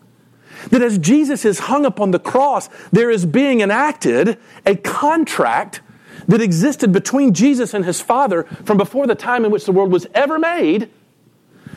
That 0.69 0.83
as 0.83 0.99
Jesus 0.99 1.45
is 1.45 1.61
hung 1.61 1.87
upon 1.87 2.11
the 2.11 2.19
cross, 2.19 2.69
there 2.93 3.11
is 3.11 3.27
being 3.27 3.61
enacted 3.61 4.39
a 4.67 4.77
contract 4.77 5.81
that 6.29 6.41
existed 6.41 6.93
between 6.93 7.35
Jesus 7.35 7.75
and 7.75 7.85
his 7.85 8.01
Father 8.01 8.45
from 8.65 8.77
before 8.77 9.07
the 9.07 9.15
time 9.15 9.45
in 9.45 9.51
which 9.51 9.65
the 9.65 9.73
world 9.73 9.91
was 9.91 10.07
ever 10.15 10.39
made, 10.39 10.91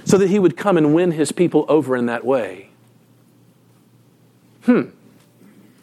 so 0.06 0.18
that 0.18 0.30
he 0.30 0.40
would 0.40 0.58
come 0.58 0.78
and 0.78 0.94
win 0.94 1.12
his 1.12 1.32
people 1.32 1.66
over 1.70 1.96
in 1.96 2.08
that 2.08 2.26
way. 2.26 2.70
Hmm. 4.64 4.90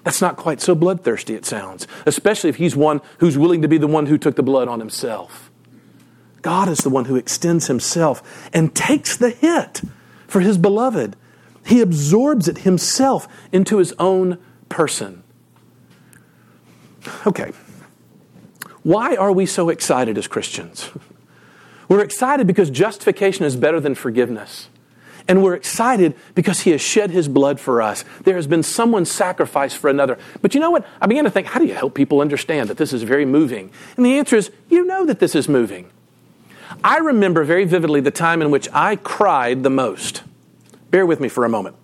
That's 0.04 0.20
not 0.20 0.36
quite 0.36 0.60
so 0.60 0.74
bloodthirsty, 0.74 1.34
it 1.34 1.44
sounds, 1.44 1.86
especially 2.06 2.50
if 2.50 2.56
he's 2.56 2.74
one 2.74 3.00
who's 3.18 3.36
willing 3.36 3.62
to 3.62 3.68
be 3.68 3.78
the 3.78 3.86
one 3.86 4.06
who 4.06 4.16
took 4.18 4.36
the 4.36 4.42
blood 4.42 4.68
on 4.68 4.80
himself. 4.80 5.50
God 6.42 6.68
is 6.68 6.78
the 6.78 6.90
one 6.90 7.04
who 7.04 7.16
extends 7.16 7.66
himself 7.66 8.48
and 8.52 8.74
takes 8.74 9.16
the 9.16 9.30
hit 9.30 9.82
for 10.26 10.40
his 10.40 10.56
beloved 10.56 11.16
he 11.70 11.80
absorbs 11.80 12.48
it 12.48 12.58
himself 12.58 13.28
into 13.52 13.78
his 13.78 13.94
own 14.00 14.38
person. 14.68 15.22
Okay. 17.24 17.52
Why 18.82 19.14
are 19.14 19.30
we 19.30 19.46
so 19.46 19.68
excited 19.68 20.18
as 20.18 20.26
Christians? 20.26 20.90
We're 21.88 22.02
excited 22.02 22.48
because 22.48 22.70
justification 22.70 23.44
is 23.44 23.54
better 23.54 23.78
than 23.78 23.94
forgiveness. 23.94 24.68
And 25.28 25.44
we're 25.44 25.54
excited 25.54 26.16
because 26.34 26.60
he 26.60 26.70
has 26.70 26.80
shed 26.80 27.10
his 27.10 27.28
blood 27.28 27.60
for 27.60 27.82
us. 27.82 28.04
There 28.24 28.34
has 28.34 28.48
been 28.48 28.62
someone 28.64 29.04
sacrificed 29.04 29.76
for 29.76 29.88
another. 29.90 30.18
But 30.40 30.54
you 30.54 30.60
know 30.60 30.70
what? 30.70 30.86
I 31.00 31.06
began 31.06 31.24
to 31.24 31.30
think, 31.30 31.46
how 31.46 31.60
do 31.60 31.66
you 31.66 31.74
help 31.74 31.94
people 31.94 32.20
understand 32.20 32.68
that 32.68 32.78
this 32.78 32.92
is 32.92 33.02
very 33.02 33.24
moving? 33.24 33.70
And 33.96 34.06
the 34.06 34.18
answer 34.18 34.34
is, 34.34 34.50
you 34.68 34.84
know 34.86 35.04
that 35.06 35.20
this 35.20 35.36
is 35.36 35.48
moving. 35.48 35.90
I 36.82 36.98
remember 36.98 37.44
very 37.44 37.64
vividly 37.64 38.00
the 38.00 38.10
time 38.10 38.40
in 38.42 38.50
which 38.50 38.68
I 38.72 38.96
cried 38.96 39.62
the 39.62 39.70
most. 39.70 40.22
Bear 40.90 41.06
with 41.06 41.20
me 41.20 41.28
for 41.28 41.44
a 41.44 41.48
moment. 41.48 41.76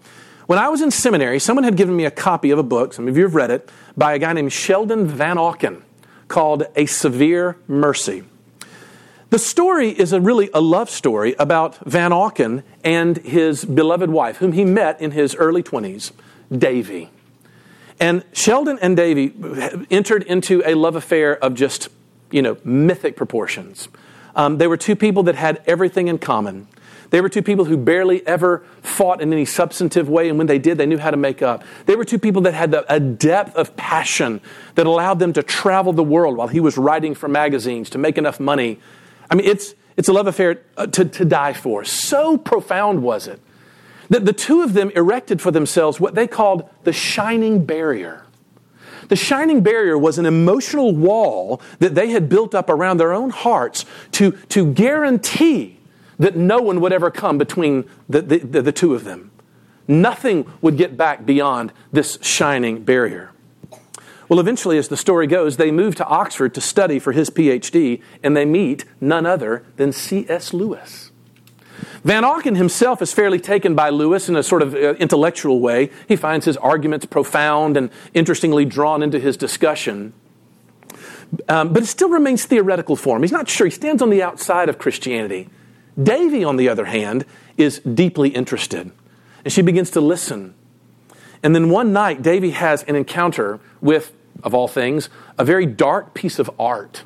When 0.46 0.58
I 0.58 0.68
was 0.68 0.80
in 0.80 0.90
seminary, 0.90 1.40
someone 1.40 1.64
had 1.64 1.76
given 1.76 1.96
me 1.96 2.04
a 2.04 2.10
copy 2.10 2.50
of 2.50 2.58
a 2.58 2.62
book, 2.62 2.92
some 2.92 3.08
of 3.08 3.16
you 3.16 3.24
have 3.24 3.34
read 3.34 3.50
it, 3.50 3.70
by 3.96 4.14
a 4.14 4.18
guy 4.18 4.32
named 4.32 4.52
Sheldon 4.52 5.08
Vanauken 5.08 5.82
called 6.28 6.64
A 6.76 6.86
Severe 6.86 7.56
Mercy. 7.66 8.24
The 9.30 9.38
story 9.40 9.90
is 9.90 10.12
a 10.12 10.20
really 10.20 10.50
a 10.54 10.60
love 10.60 10.88
story 10.88 11.34
about 11.38 11.84
Vanauken 11.84 12.62
and 12.84 13.16
his 13.18 13.64
beloved 13.64 14.08
wife, 14.08 14.36
whom 14.36 14.52
he 14.52 14.64
met 14.64 15.00
in 15.00 15.10
his 15.10 15.34
early 15.34 15.64
20s, 15.64 16.12
Davy. 16.56 17.10
And 17.98 18.24
Sheldon 18.32 18.78
and 18.80 18.96
Davy 18.96 19.34
entered 19.90 20.22
into 20.22 20.62
a 20.64 20.74
love 20.74 20.94
affair 20.94 21.42
of 21.42 21.54
just, 21.54 21.88
you 22.30 22.40
know, 22.40 22.56
mythic 22.62 23.16
proportions. 23.16 23.88
Um, 24.36 24.58
they 24.58 24.68
were 24.68 24.76
two 24.76 24.94
people 24.94 25.24
that 25.24 25.34
had 25.34 25.60
everything 25.66 26.06
in 26.06 26.18
common. 26.18 26.68
They 27.10 27.20
were 27.20 27.28
two 27.28 27.42
people 27.42 27.64
who 27.64 27.76
barely 27.76 28.26
ever 28.26 28.64
fought 28.82 29.20
in 29.20 29.32
any 29.32 29.44
substantive 29.44 30.08
way, 30.08 30.28
and 30.28 30.38
when 30.38 30.46
they 30.46 30.58
did, 30.58 30.78
they 30.78 30.86
knew 30.86 30.98
how 30.98 31.10
to 31.10 31.16
make 31.16 31.42
up. 31.42 31.62
They 31.86 31.96
were 31.96 32.04
two 32.04 32.18
people 32.18 32.42
that 32.42 32.54
had 32.54 32.74
a 32.88 33.00
depth 33.00 33.54
of 33.56 33.76
passion 33.76 34.40
that 34.74 34.86
allowed 34.86 35.18
them 35.18 35.32
to 35.34 35.42
travel 35.42 35.92
the 35.92 36.02
world 36.02 36.36
while 36.36 36.48
he 36.48 36.60
was 36.60 36.76
writing 36.76 37.14
for 37.14 37.28
magazines 37.28 37.90
to 37.90 37.98
make 37.98 38.18
enough 38.18 38.40
money. 38.40 38.80
I 39.30 39.34
mean, 39.34 39.46
it's, 39.46 39.74
it's 39.96 40.08
a 40.08 40.12
love 40.12 40.26
affair 40.26 40.62
uh, 40.76 40.86
to, 40.88 41.04
to 41.04 41.24
die 41.24 41.52
for. 41.52 41.84
So 41.84 42.36
profound 42.36 43.02
was 43.02 43.26
it 43.26 43.40
that 44.08 44.24
the 44.24 44.32
two 44.32 44.62
of 44.62 44.72
them 44.72 44.90
erected 44.90 45.40
for 45.40 45.50
themselves 45.50 45.98
what 45.98 46.14
they 46.14 46.26
called 46.26 46.68
the 46.84 46.92
shining 46.92 47.64
barrier. 47.64 48.22
The 49.08 49.16
shining 49.16 49.62
barrier 49.62 49.96
was 49.96 50.18
an 50.18 50.26
emotional 50.26 50.94
wall 50.94 51.60
that 51.78 51.94
they 51.94 52.10
had 52.10 52.28
built 52.28 52.54
up 52.54 52.68
around 52.68 52.98
their 52.98 53.12
own 53.12 53.30
hearts 53.30 53.84
to, 54.12 54.32
to 54.48 54.72
guarantee 54.72 55.75
that 56.18 56.36
no 56.36 56.58
one 56.58 56.80
would 56.80 56.92
ever 56.92 57.10
come 57.10 57.38
between 57.38 57.88
the, 58.08 58.22
the, 58.22 58.38
the, 58.38 58.62
the 58.62 58.72
two 58.72 58.94
of 58.94 59.04
them. 59.04 59.30
Nothing 59.88 60.50
would 60.60 60.76
get 60.76 60.96
back 60.96 61.24
beyond 61.24 61.72
this 61.92 62.18
shining 62.22 62.82
barrier. 62.82 63.32
Well, 64.28 64.40
eventually, 64.40 64.76
as 64.78 64.88
the 64.88 64.96
story 64.96 65.28
goes, 65.28 65.56
they 65.56 65.70
move 65.70 65.94
to 65.96 66.06
Oxford 66.06 66.52
to 66.54 66.60
study 66.60 66.98
for 66.98 67.12
his 67.12 67.30
PhD, 67.30 68.02
and 68.22 68.36
they 68.36 68.44
meet 68.44 68.84
none 69.00 69.24
other 69.24 69.64
than 69.76 69.92
C.S. 69.92 70.52
Lewis. 70.52 71.12
Vanauken 72.04 72.56
himself 72.56 73.00
is 73.02 73.12
fairly 73.12 73.38
taken 73.38 73.74
by 73.74 73.90
Lewis 73.90 74.28
in 74.28 74.36
a 74.36 74.42
sort 74.42 74.62
of 74.62 74.74
uh, 74.74 74.94
intellectual 74.94 75.60
way. 75.60 75.90
He 76.08 76.16
finds 76.16 76.46
his 76.46 76.56
arguments 76.56 77.06
profound 77.06 77.76
and 77.76 77.90
interestingly 78.14 78.64
drawn 78.64 79.02
into 79.02 79.20
his 79.20 79.36
discussion. 79.36 80.12
Um, 81.48 81.72
but 81.72 81.82
it 81.82 81.86
still 81.86 82.08
remains 82.08 82.44
theoretical 82.44 82.96
for 82.96 83.16
him. 83.16 83.22
He's 83.22 83.32
not 83.32 83.48
sure. 83.48 83.66
He 83.66 83.72
stands 83.72 84.02
on 84.02 84.10
the 84.10 84.22
outside 84.22 84.68
of 84.68 84.78
Christianity. 84.78 85.48
Davy, 86.00 86.44
on 86.44 86.56
the 86.56 86.68
other 86.68 86.86
hand, 86.86 87.24
is 87.56 87.80
deeply 87.80 88.30
interested. 88.30 88.90
And 89.44 89.52
she 89.52 89.62
begins 89.62 89.90
to 89.92 90.00
listen. 90.00 90.54
And 91.42 91.54
then 91.54 91.70
one 91.70 91.92
night, 91.92 92.22
Davy 92.22 92.50
has 92.50 92.82
an 92.84 92.96
encounter 92.96 93.60
with, 93.80 94.12
of 94.42 94.54
all 94.54 94.68
things, 94.68 95.08
a 95.38 95.44
very 95.44 95.66
dark 95.66 96.14
piece 96.14 96.38
of 96.38 96.50
art. 96.58 97.04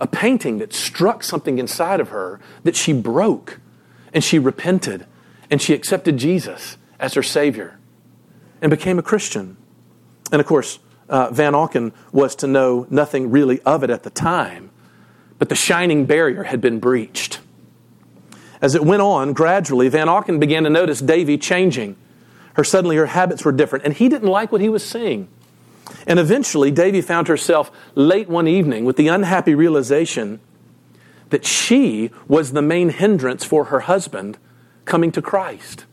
A 0.00 0.06
painting 0.06 0.58
that 0.58 0.72
struck 0.72 1.22
something 1.22 1.58
inside 1.58 2.00
of 2.00 2.08
her 2.08 2.40
that 2.64 2.76
she 2.76 2.92
broke. 2.92 3.60
And 4.12 4.24
she 4.24 4.38
repented. 4.38 5.06
And 5.50 5.60
she 5.60 5.74
accepted 5.74 6.16
Jesus 6.16 6.76
as 6.98 7.14
her 7.14 7.22
Savior 7.22 7.78
and 8.60 8.70
became 8.70 8.98
a 8.98 9.02
Christian. 9.02 9.56
And 10.32 10.40
of 10.40 10.46
course, 10.46 10.78
uh, 11.08 11.30
Vanauken 11.30 11.92
was 12.12 12.36
to 12.36 12.46
know 12.46 12.86
nothing 12.90 13.30
really 13.30 13.60
of 13.62 13.82
it 13.82 13.90
at 13.90 14.04
the 14.04 14.10
time, 14.10 14.70
but 15.38 15.48
the 15.48 15.54
shining 15.54 16.06
barrier 16.06 16.44
had 16.44 16.60
been 16.60 16.78
breached. 16.78 17.40
As 18.62 18.74
it 18.74 18.84
went 18.84 19.02
on, 19.02 19.32
gradually, 19.32 19.88
Vanauken 19.88 20.38
began 20.38 20.64
to 20.64 20.70
notice 20.70 21.00
Davy 21.00 21.38
changing. 21.38 21.96
Her 22.54 22.64
suddenly 22.64 22.96
her 22.96 23.06
habits 23.06 23.44
were 23.44 23.52
different, 23.52 23.84
and 23.84 23.94
he 23.94 24.08
didn't 24.08 24.28
like 24.28 24.52
what 24.52 24.60
he 24.60 24.68
was 24.68 24.84
seeing. 24.84 25.28
And 26.06 26.18
eventually, 26.18 26.70
Davy 26.70 27.00
found 27.00 27.28
herself 27.28 27.70
late 27.94 28.28
one 28.28 28.46
evening 28.46 28.84
with 28.84 28.96
the 28.96 29.08
unhappy 29.08 29.54
realization 29.54 30.40
that 31.30 31.44
she 31.44 32.10
was 32.28 32.52
the 32.52 32.62
main 32.62 32.90
hindrance 32.90 33.44
for 33.44 33.66
her 33.66 33.80
husband 33.80 34.36
coming 34.84 35.12
to 35.12 35.22
Christ. 35.22 35.86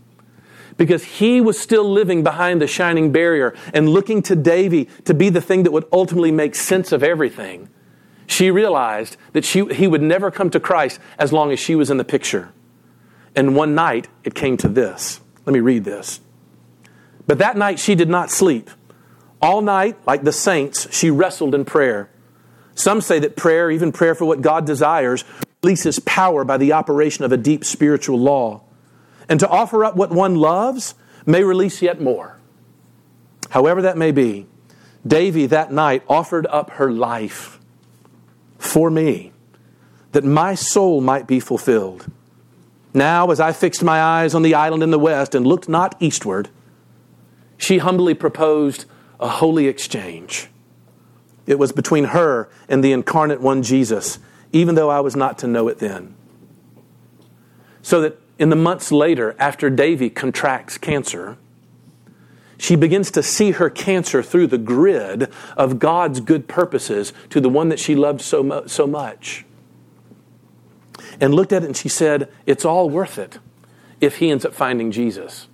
Because 0.76 1.04
he 1.04 1.42
was 1.42 1.60
still 1.60 1.90
living 1.90 2.24
behind 2.24 2.62
the 2.62 2.68
shining 2.68 3.12
barrier 3.12 3.56
and 3.74 3.90
looking 3.90 4.22
to 4.24 4.36
Davy 4.36 4.90
to 5.06 5.14
be 5.14 5.30
the 5.30 5.42
thing 5.42 5.64
that 5.64 5.72
would 5.72 5.86
ultimately 5.92 6.32
make 6.32 6.54
sense 6.54 6.92
of 6.92 7.02
everything. 7.02 7.70
She 8.28 8.52
realized 8.52 9.18
that 9.34 9.46
she, 9.46 9.66
he 9.74 9.88
would 9.88 10.02
never 10.02 10.30
come 10.30 10.50
to 10.52 10.60
Christ 10.60 11.00
as 11.18 11.32
long 11.32 11.52
as 11.52 11.60
she 11.60 11.76
was 11.76 11.90
in 11.90 11.98
the 11.98 12.04
picture. 12.04 12.52
And 13.38 13.56
one 13.56 13.76
night 13.76 14.08
it 14.24 14.34
came 14.34 14.58
to 14.58 14.68
this. 14.68 15.22
Let 15.46 15.54
me 15.54 15.60
read 15.60 15.84
this. 15.84 16.20
But 17.28 17.38
that 17.38 17.56
night 17.56 17.78
she 17.78 17.94
did 17.94 18.10
not 18.10 18.32
sleep. 18.32 18.72
All 19.40 19.62
night, 19.62 19.96
like 20.08 20.24
the 20.24 20.32
saints, 20.32 20.92
she 20.94 21.12
wrestled 21.12 21.54
in 21.54 21.64
prayer. 21.64 22.10
Some 22.74 23.00
say 23.00 23.20
that 23.20 23.36
prayer, 23.36 23.70
even 23.70 23.92
prayer 23.92 24.16
for 24.16 24.26
what 24.26 24.42
God 24.42 24.66
desires, 24.66 25.24
releases 25.62 26.00
power 26.00 26.44
by 26.44 26.58
the 26.58 26.74
operation 26.74 27.24
of 27.24 27.32
a 27.32 27.38
deep 27.38 27.64
spiritual 27.64 28.20
law. 28.20 28.64
And 29.30 29.40
to 29.40 29.48
offer 29.48 29.86
up 29.86 29.96
what 29.96 30.10
one 30.10 30.36
loves 30.36 30.96
may 31.26 31.44
release 31.44 31.82
yet 31.82 32.02
more. 32.02 32.40
However, 33.52 33.84
that 33.84 33.98
may 33.98 34.12
be, 34.12 34.48
Davy 35.06 35.46
that 35.46 35.72
night 35.72 36.04
offered 36.10 36.48
up 36.48 36.72
her 36.72 36.92
life 36.92 37.60
for 38.58 38.90
me, 38.90 39.32
that 40.14 40.24
my 40.24 40.56
soul 40.56 41.02
might 41.02 41.28
be 41.28 41.40
fulfilled. 41.40 42.12
Now, 42.94 43.30
as 43.32 43.40
I 43.40 43.52
fixed 43.52 43.84
my 43.84 44.02
eyes 44.02 44.34
on 44.34 44.42
the 44.42 44.56
island 44.56 44.84
in 44.84 44.92
the 44.92 45.00
west 45.00 45.36
and 45.36 45.46
looked 45.46 45.70
not 45.70 45.96
eastward, 46.00 46.50
she 47.58 47.80
humbly 47.80 48.14
proposed 48.14 48.86
a 49.20 49.28
holy 49.28 49.68
exchange. 49.68 50.50
it 51.46 51.58
was 51.58 51.72
between 51.72 52.06
her 52.06 52.50
and 52.68 52.84
the 52.84 52.92
incarnate 52.92 53.40
one, 53.40 53.64
Jesus, 53.64 54.20
even 54.52 54.76
though 54.76 54.90
I 54.90 55.00
was 55.00 55.16
not 55.16 55.38
to 55.40 55.48
know 55.48 55.68
it 55.70 55.80
then. 55.80 56.14
So 57.82 58.02
that 58.02 58.20
in 58.38 58.50
the 58.50 58.56
months 58.56 58.92
later, 58.92 59.36
after 59.40 59.70
Davy 59.70 60.10
contracts 60.10 60.78
cancer, 60.78 61.38
she 62.58 62.76
begins 62.76 63.12
to 63.12 63.24
see 63.24 63.52
her 63.52 63.70
cancer 63.70 64.22
through 64.22 64.48
the 64.48 64.58
grid 64.58 65.32
of 65.56 65.80
God's 65.80 66.20
good 66.20 66.48
purposes 66.48 67.14
to 67.30 67.40
the 67.40 67.50
one 67.50 67.70
that 67.70 67.80
she 67.80 67.96
loved 67.96 68.22
so, 68.22 68.66
so 68.68 68.86
much. 68.86 69.46
And 71.20 71.34
looked 71.34 71.52
at 71.52 71.64
it 71.64 71.66
and 71.66 71.76
she 71.76 71.90
said, 71.90 72.32
It's 72.46 72.66
all 72.66 72.90
worth 72.90 73.18
it 73.18 73.40
if 74.00 74.18
he 74.18 74.30
ends 74.30 74.46
up 74.46 74.54
finding 74.54 74.92
Jesus. 74.92 75.48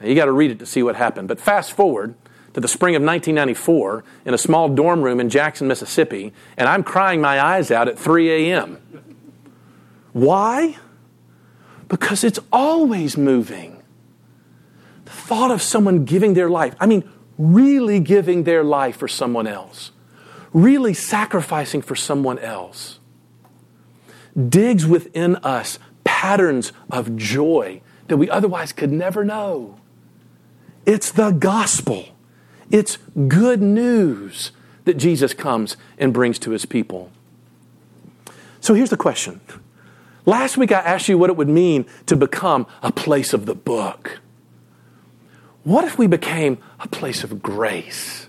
Now, 0.00 0.08
you 0.08 0.14
got 0.14 0.26
to 0.26 0.32
read 0.32 0.50
it 0.50 0.58
to 0.58 0.66
see 0.66 0.82
what 0.82 0.96
happened. 0.96 1.28
But 1.28 1.40
fast 1.40 1.72
forward 1.72 2.14
to 2.54 2.60
the 2.60 2.68
spring 2.68 2.94
of 2.94 3.02
1994 3.02 4.04
in 4.26 4.34
a 4.34 4.38
small 4.38 4.68
dorm 4.68 5.02
room 5.02 5.20
in 5.20 5.30
Jackson, 5.30 5.68
Mississippi, 5.68 6.32
and 6.56 6.68
I'm 6.68 6.82
crying 6.82 7.20
my 7.20 7.40
eyes 7.40 7.70
out 7.70 7.88
at 7.88 7.98
3 7.98 8.50
a.m. 8.50 8.78
Why? 10.12 10.76
Because 11.88 12.24
it's 12.24 12.38
always 12.52 13.16
moving 13.16 13.82
The 15.04 15.10
thought 15.10 15.50
of 15.50 15.62
someone 15.62 16.04
giving 16.04 16.34
their 16.34 16.50
life, 16.50 16.74
I 16.78 16.86
mean, 16.86 17.08
really 17.38 18.00
giving 18.00 18.44
their 18.44 18.62
life 18.62 18.96
for 18.96 19.08
someone 19.08 19.46
else, 19.46 19.92
really 20.52 20.94
sacrificing 20.94 21.82
for 21.82 21.96
someone 21.96 22.38
else, 22.38 22.98
digs 24.48 24.86
within 24.86 25.36
us 25.36 25.78
patterns 26.04 26.72
of 26.90 27.16
joy 27.16 27.80
that 28.08 28.16
we 28.16 28.30
otherwise 28.30 28.72
could 28.72 28.92
never 28.92 29.24
know. 29.24 29.78
It's 30.86 31.10
the 31.10 31.30
gospel, 31.30 32.06
it's 32.70 32.98
good 33.28 33.62
news 33.62 34.52
that 34.84 34.94
Jesus 34.94 35.32
comes 35.34 35.76
and 35.98 36.12
brings 36.12 36.38
to 36.40 36.50
his 36.50 36.66
people. 36.66 37.10
So 38.60 38.74
here's 38.74 38.90
the 38.90 38.96
question. 38.96 39.40
Last 40.24 40.56
week 40.56 40.72
I 40.72 40.78
asked 40.78 41.08
you 41.08 41.18
what 41.18 41.30
it 41.30 41.36
would 41.36 41.48
mean 41.48 41.86
to 42.06 42.16
become 42.16 42.66
a 42.82 42.92
place 42.92 43.32
of 43.32 43.46
the 43.46 43.54
book. 43.54 44.20
What 45.64 45.84
if 45.84 45.98
we 45.98 46.06
became 46.06 46.58
a 46.80 46.88
place 46.88 47.24
of 47.24 47.42
grace? 47.42 48.28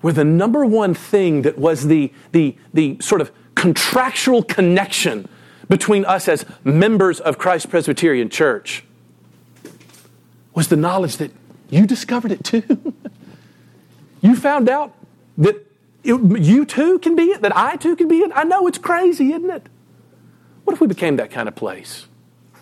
Where 0.00 0.12
the 0.12 0.24
number 0.24 0.64
one 0.64 0.94
thing 0.94 1.42
that 1.42 1.58
was 1.58 1.86
the, 1.86 2.12
the, 2.32 2.56
the 2.72 2.98
sort 3.00 3.20
of 3.20 3.32
contractual 3.54 4.42
connection 4.42 5.28
between 5.68 6.04
us 6.04 6.28
as 6.28 6.44
members 6.62 7.20
of 7.20 7.38
Christ 7.38 7.70
Presbyterian 7.70 8.28
Church 8.28 8.84
was 10.54 10.68
the 10.68 10.76
knowledge 10.76 11.16
that 11.16 11.30
you 11.70 11.86
discovered 11.86 12.32
it 12.32 12.44
too. 12.44 12.94
you 14.20 14.36
found 14.36 14.68
out 14.68 14.94
that 15.38 15.56
it, 16.04 16.42
you 16.42 16.64
too 16.64 16.98
can 16.98 17.16
be 17.16 17.24
it, 17.24 17.42
that 17.42 17.56
I 17.56 17.76
too 17.76 17.96
can 17.96 18.08
be 18.08 18.18
it. 18.18 18.30
I 18.34 18.44
know 18.44 18.66
it's 18.66 18.78
crazy, 18.78 19.32
isn't 19.32 19.50
it? 19.50 19.66
What 20.64 20.74
if 20.74 20.80
we 20.80 20.86
became 20.86 21.16
that 21.16 21.30
kind 21.30 21.48
of 21.48 21.54
place? 21.54 22.06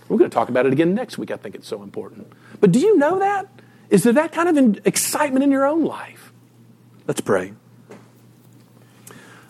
We're 0.09 0.19
going 0.19 0.31
to 0.31 0.35
talk 0.35 0.49
about 0.49 0.67
it 0.67 0.73
again 0.73 0.95
next 0.95 1.19
week. 1.19 1.31
I 1.31 1.37
think 1.37 1.55
it's 1.55 1.67
so 1.67 1.83
important. 1.83 2.33
But 2.61 2.73
do 2.73 2.79
you 2.79 2.97
know 2.97 3.19
that? 3.19 3.49
Is 3.91 4.05
there 4.05 4.13
that 4.15 4.33
kind 4.33 4.49
of 4.49 4.87
excitement 4.87 5.43
in 5.43 5.51
your 5.51 5.67
own 5.67 5.85
life? 5.85 6.33
Let's 7.07 7.21
pray. 7.21 7.53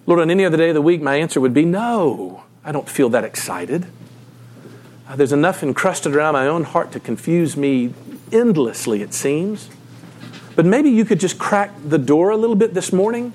Lord, 0.07 0.21
on 0.21 0.31
any 0.31 0.45
other 0.45 0.57
day 0.57 0.71
of 0.71 0.75
the 0.75 0.83
week, 0.83 1.01
my 1.01 1.17
answer 1.17 1.41
would 1.41 1.55
be 1.55 1.65
no, 1.65 2.45
I 2.65 2.73
don't 2.73 2.89
feel 2.89 3.09
that 3.11 3.25
excited. 3.25 3.87
Uh, 5.09 5.17
there's 5.17 5.33
enough 5.33 5.63
encrusted 5.63 6.15
around 6.15 6.35
my 6.35 6.47
own 6.47 6.65
heart 6.65 6.93
to 6.93 7.01
confuse 7.01 7.57
me 7.57 7.95
endlessly, 8.33 9.03
it 9.03 9.15
seems. 9.15 9.71
But 10.57 10.67
maybe 10.67 10.91
you 10.91 11.05
could 11.05 11.21
just 11.21 11.39
crack 11.39 11.71
the 11.85 11.99
door 11.99 12.31
a 12.31 12.37
little 12.37 12.57
bit 12.57 12.75
this 12.75 12.93
morning. 12.93 13.33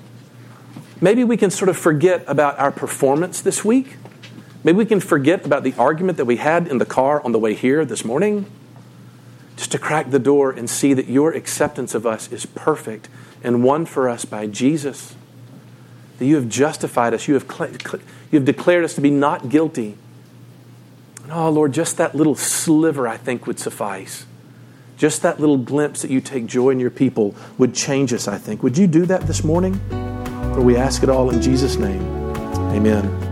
Maybe 1.00 1.24
we 1.24 1.36
can 1.36 1.50
sort 1.50 1.68
of 1.68 1.76
forget 1.76 2.24
about 2.26 2.58
our 2.58 2.72
performance 2.72 3.40
this 3.40 3.64
week 3.64 3.96
Maybe 4.64 4.76
we 4.76 4.86
can 4.86 5.00
forget 5.00 5.46
about 5.46 5.62
the 5.62 5.74
argument 5.78 6.18
that 6.18 6.24
we 6.24 6.36
had 6.36 6.66
in 6.66 6.78
the 6.78 6.84
car 6.84 7.22
on 7.24 7.32
the 7.32 7.38
way 7.38 7.54
here 7.54 7.84
this 7.84 8.04
morning, 8.04 8.46
just 9.56 9.70
to 9.72 9.78
crack 9.78 10.10
the 10.10 10.18
door 10.18 10.50
and 10.50 10.68
see 10.68 10.94
that 10.94 11.08
your 11.08 11.32
acceptance 11.32 11.94
of 11.94 12.06
us 12.06 12.30
is 12.32 12.44
perfect 12.44 13.08
and 13.42 13.62
won 13.62 13.86
for 13.86 14.08
us 14.08 14.24
by 14.24 14.46
Jesus. 14.46 15.14
That 16.18 16.26
you 16.26 16.36
have 16.36 16.48
justified 16.48 17.14
us, 17.14 17.28
you 17.28 17.34
have, 17.34 17.46
you 18.30 18.38
have 18.38 18.44
declared 18.44 18.84
us 18.84 18.94
to 18.94 19.00
be 19.00 19.10
not 19.10 19.48
guilty. 19.48 19.96
And 21.22 21.32
oh, 21.32 21.50
Lord, 21.50 21.72
just 21.72 21.96
that 21.98 22.14
little 22.14 22.34
sliver, 22.34 23.06
I 23.06 23.16
think, 23.16 23.46
would 23.46 23.58
suffice. 23.58 24.26
Just 24.96 25.22
that 25.22 25.38
little 25.38 25.58
glimpse 25.58 26.02
that 26.02 26.10
you 26.10 26.20
take 26.20 26.46
joy 26.46 26.70
in 26.70 26.80
your 26.80 26.90
people 26.90 27.36
would 27.56 27.74
change 27.74 28.12
us, 28.12 28.26
I 28.26 28.36
think. 28.36 28.62
Would 28.62 28.76
you 28.76 28.86
do 28.86 29.06
that 29.06 29.22
this 29.22 29.44
morning? 29.44 29.78
For 30.54 30.60
we 30.60 30.76
ask 30.76 31.04
it 31.04 31.08
all 31.08 31.30
in 31.30 31.40
Jesus' 31.40 31.76
name. 31.76 32.02
Amen. 32.74 33.27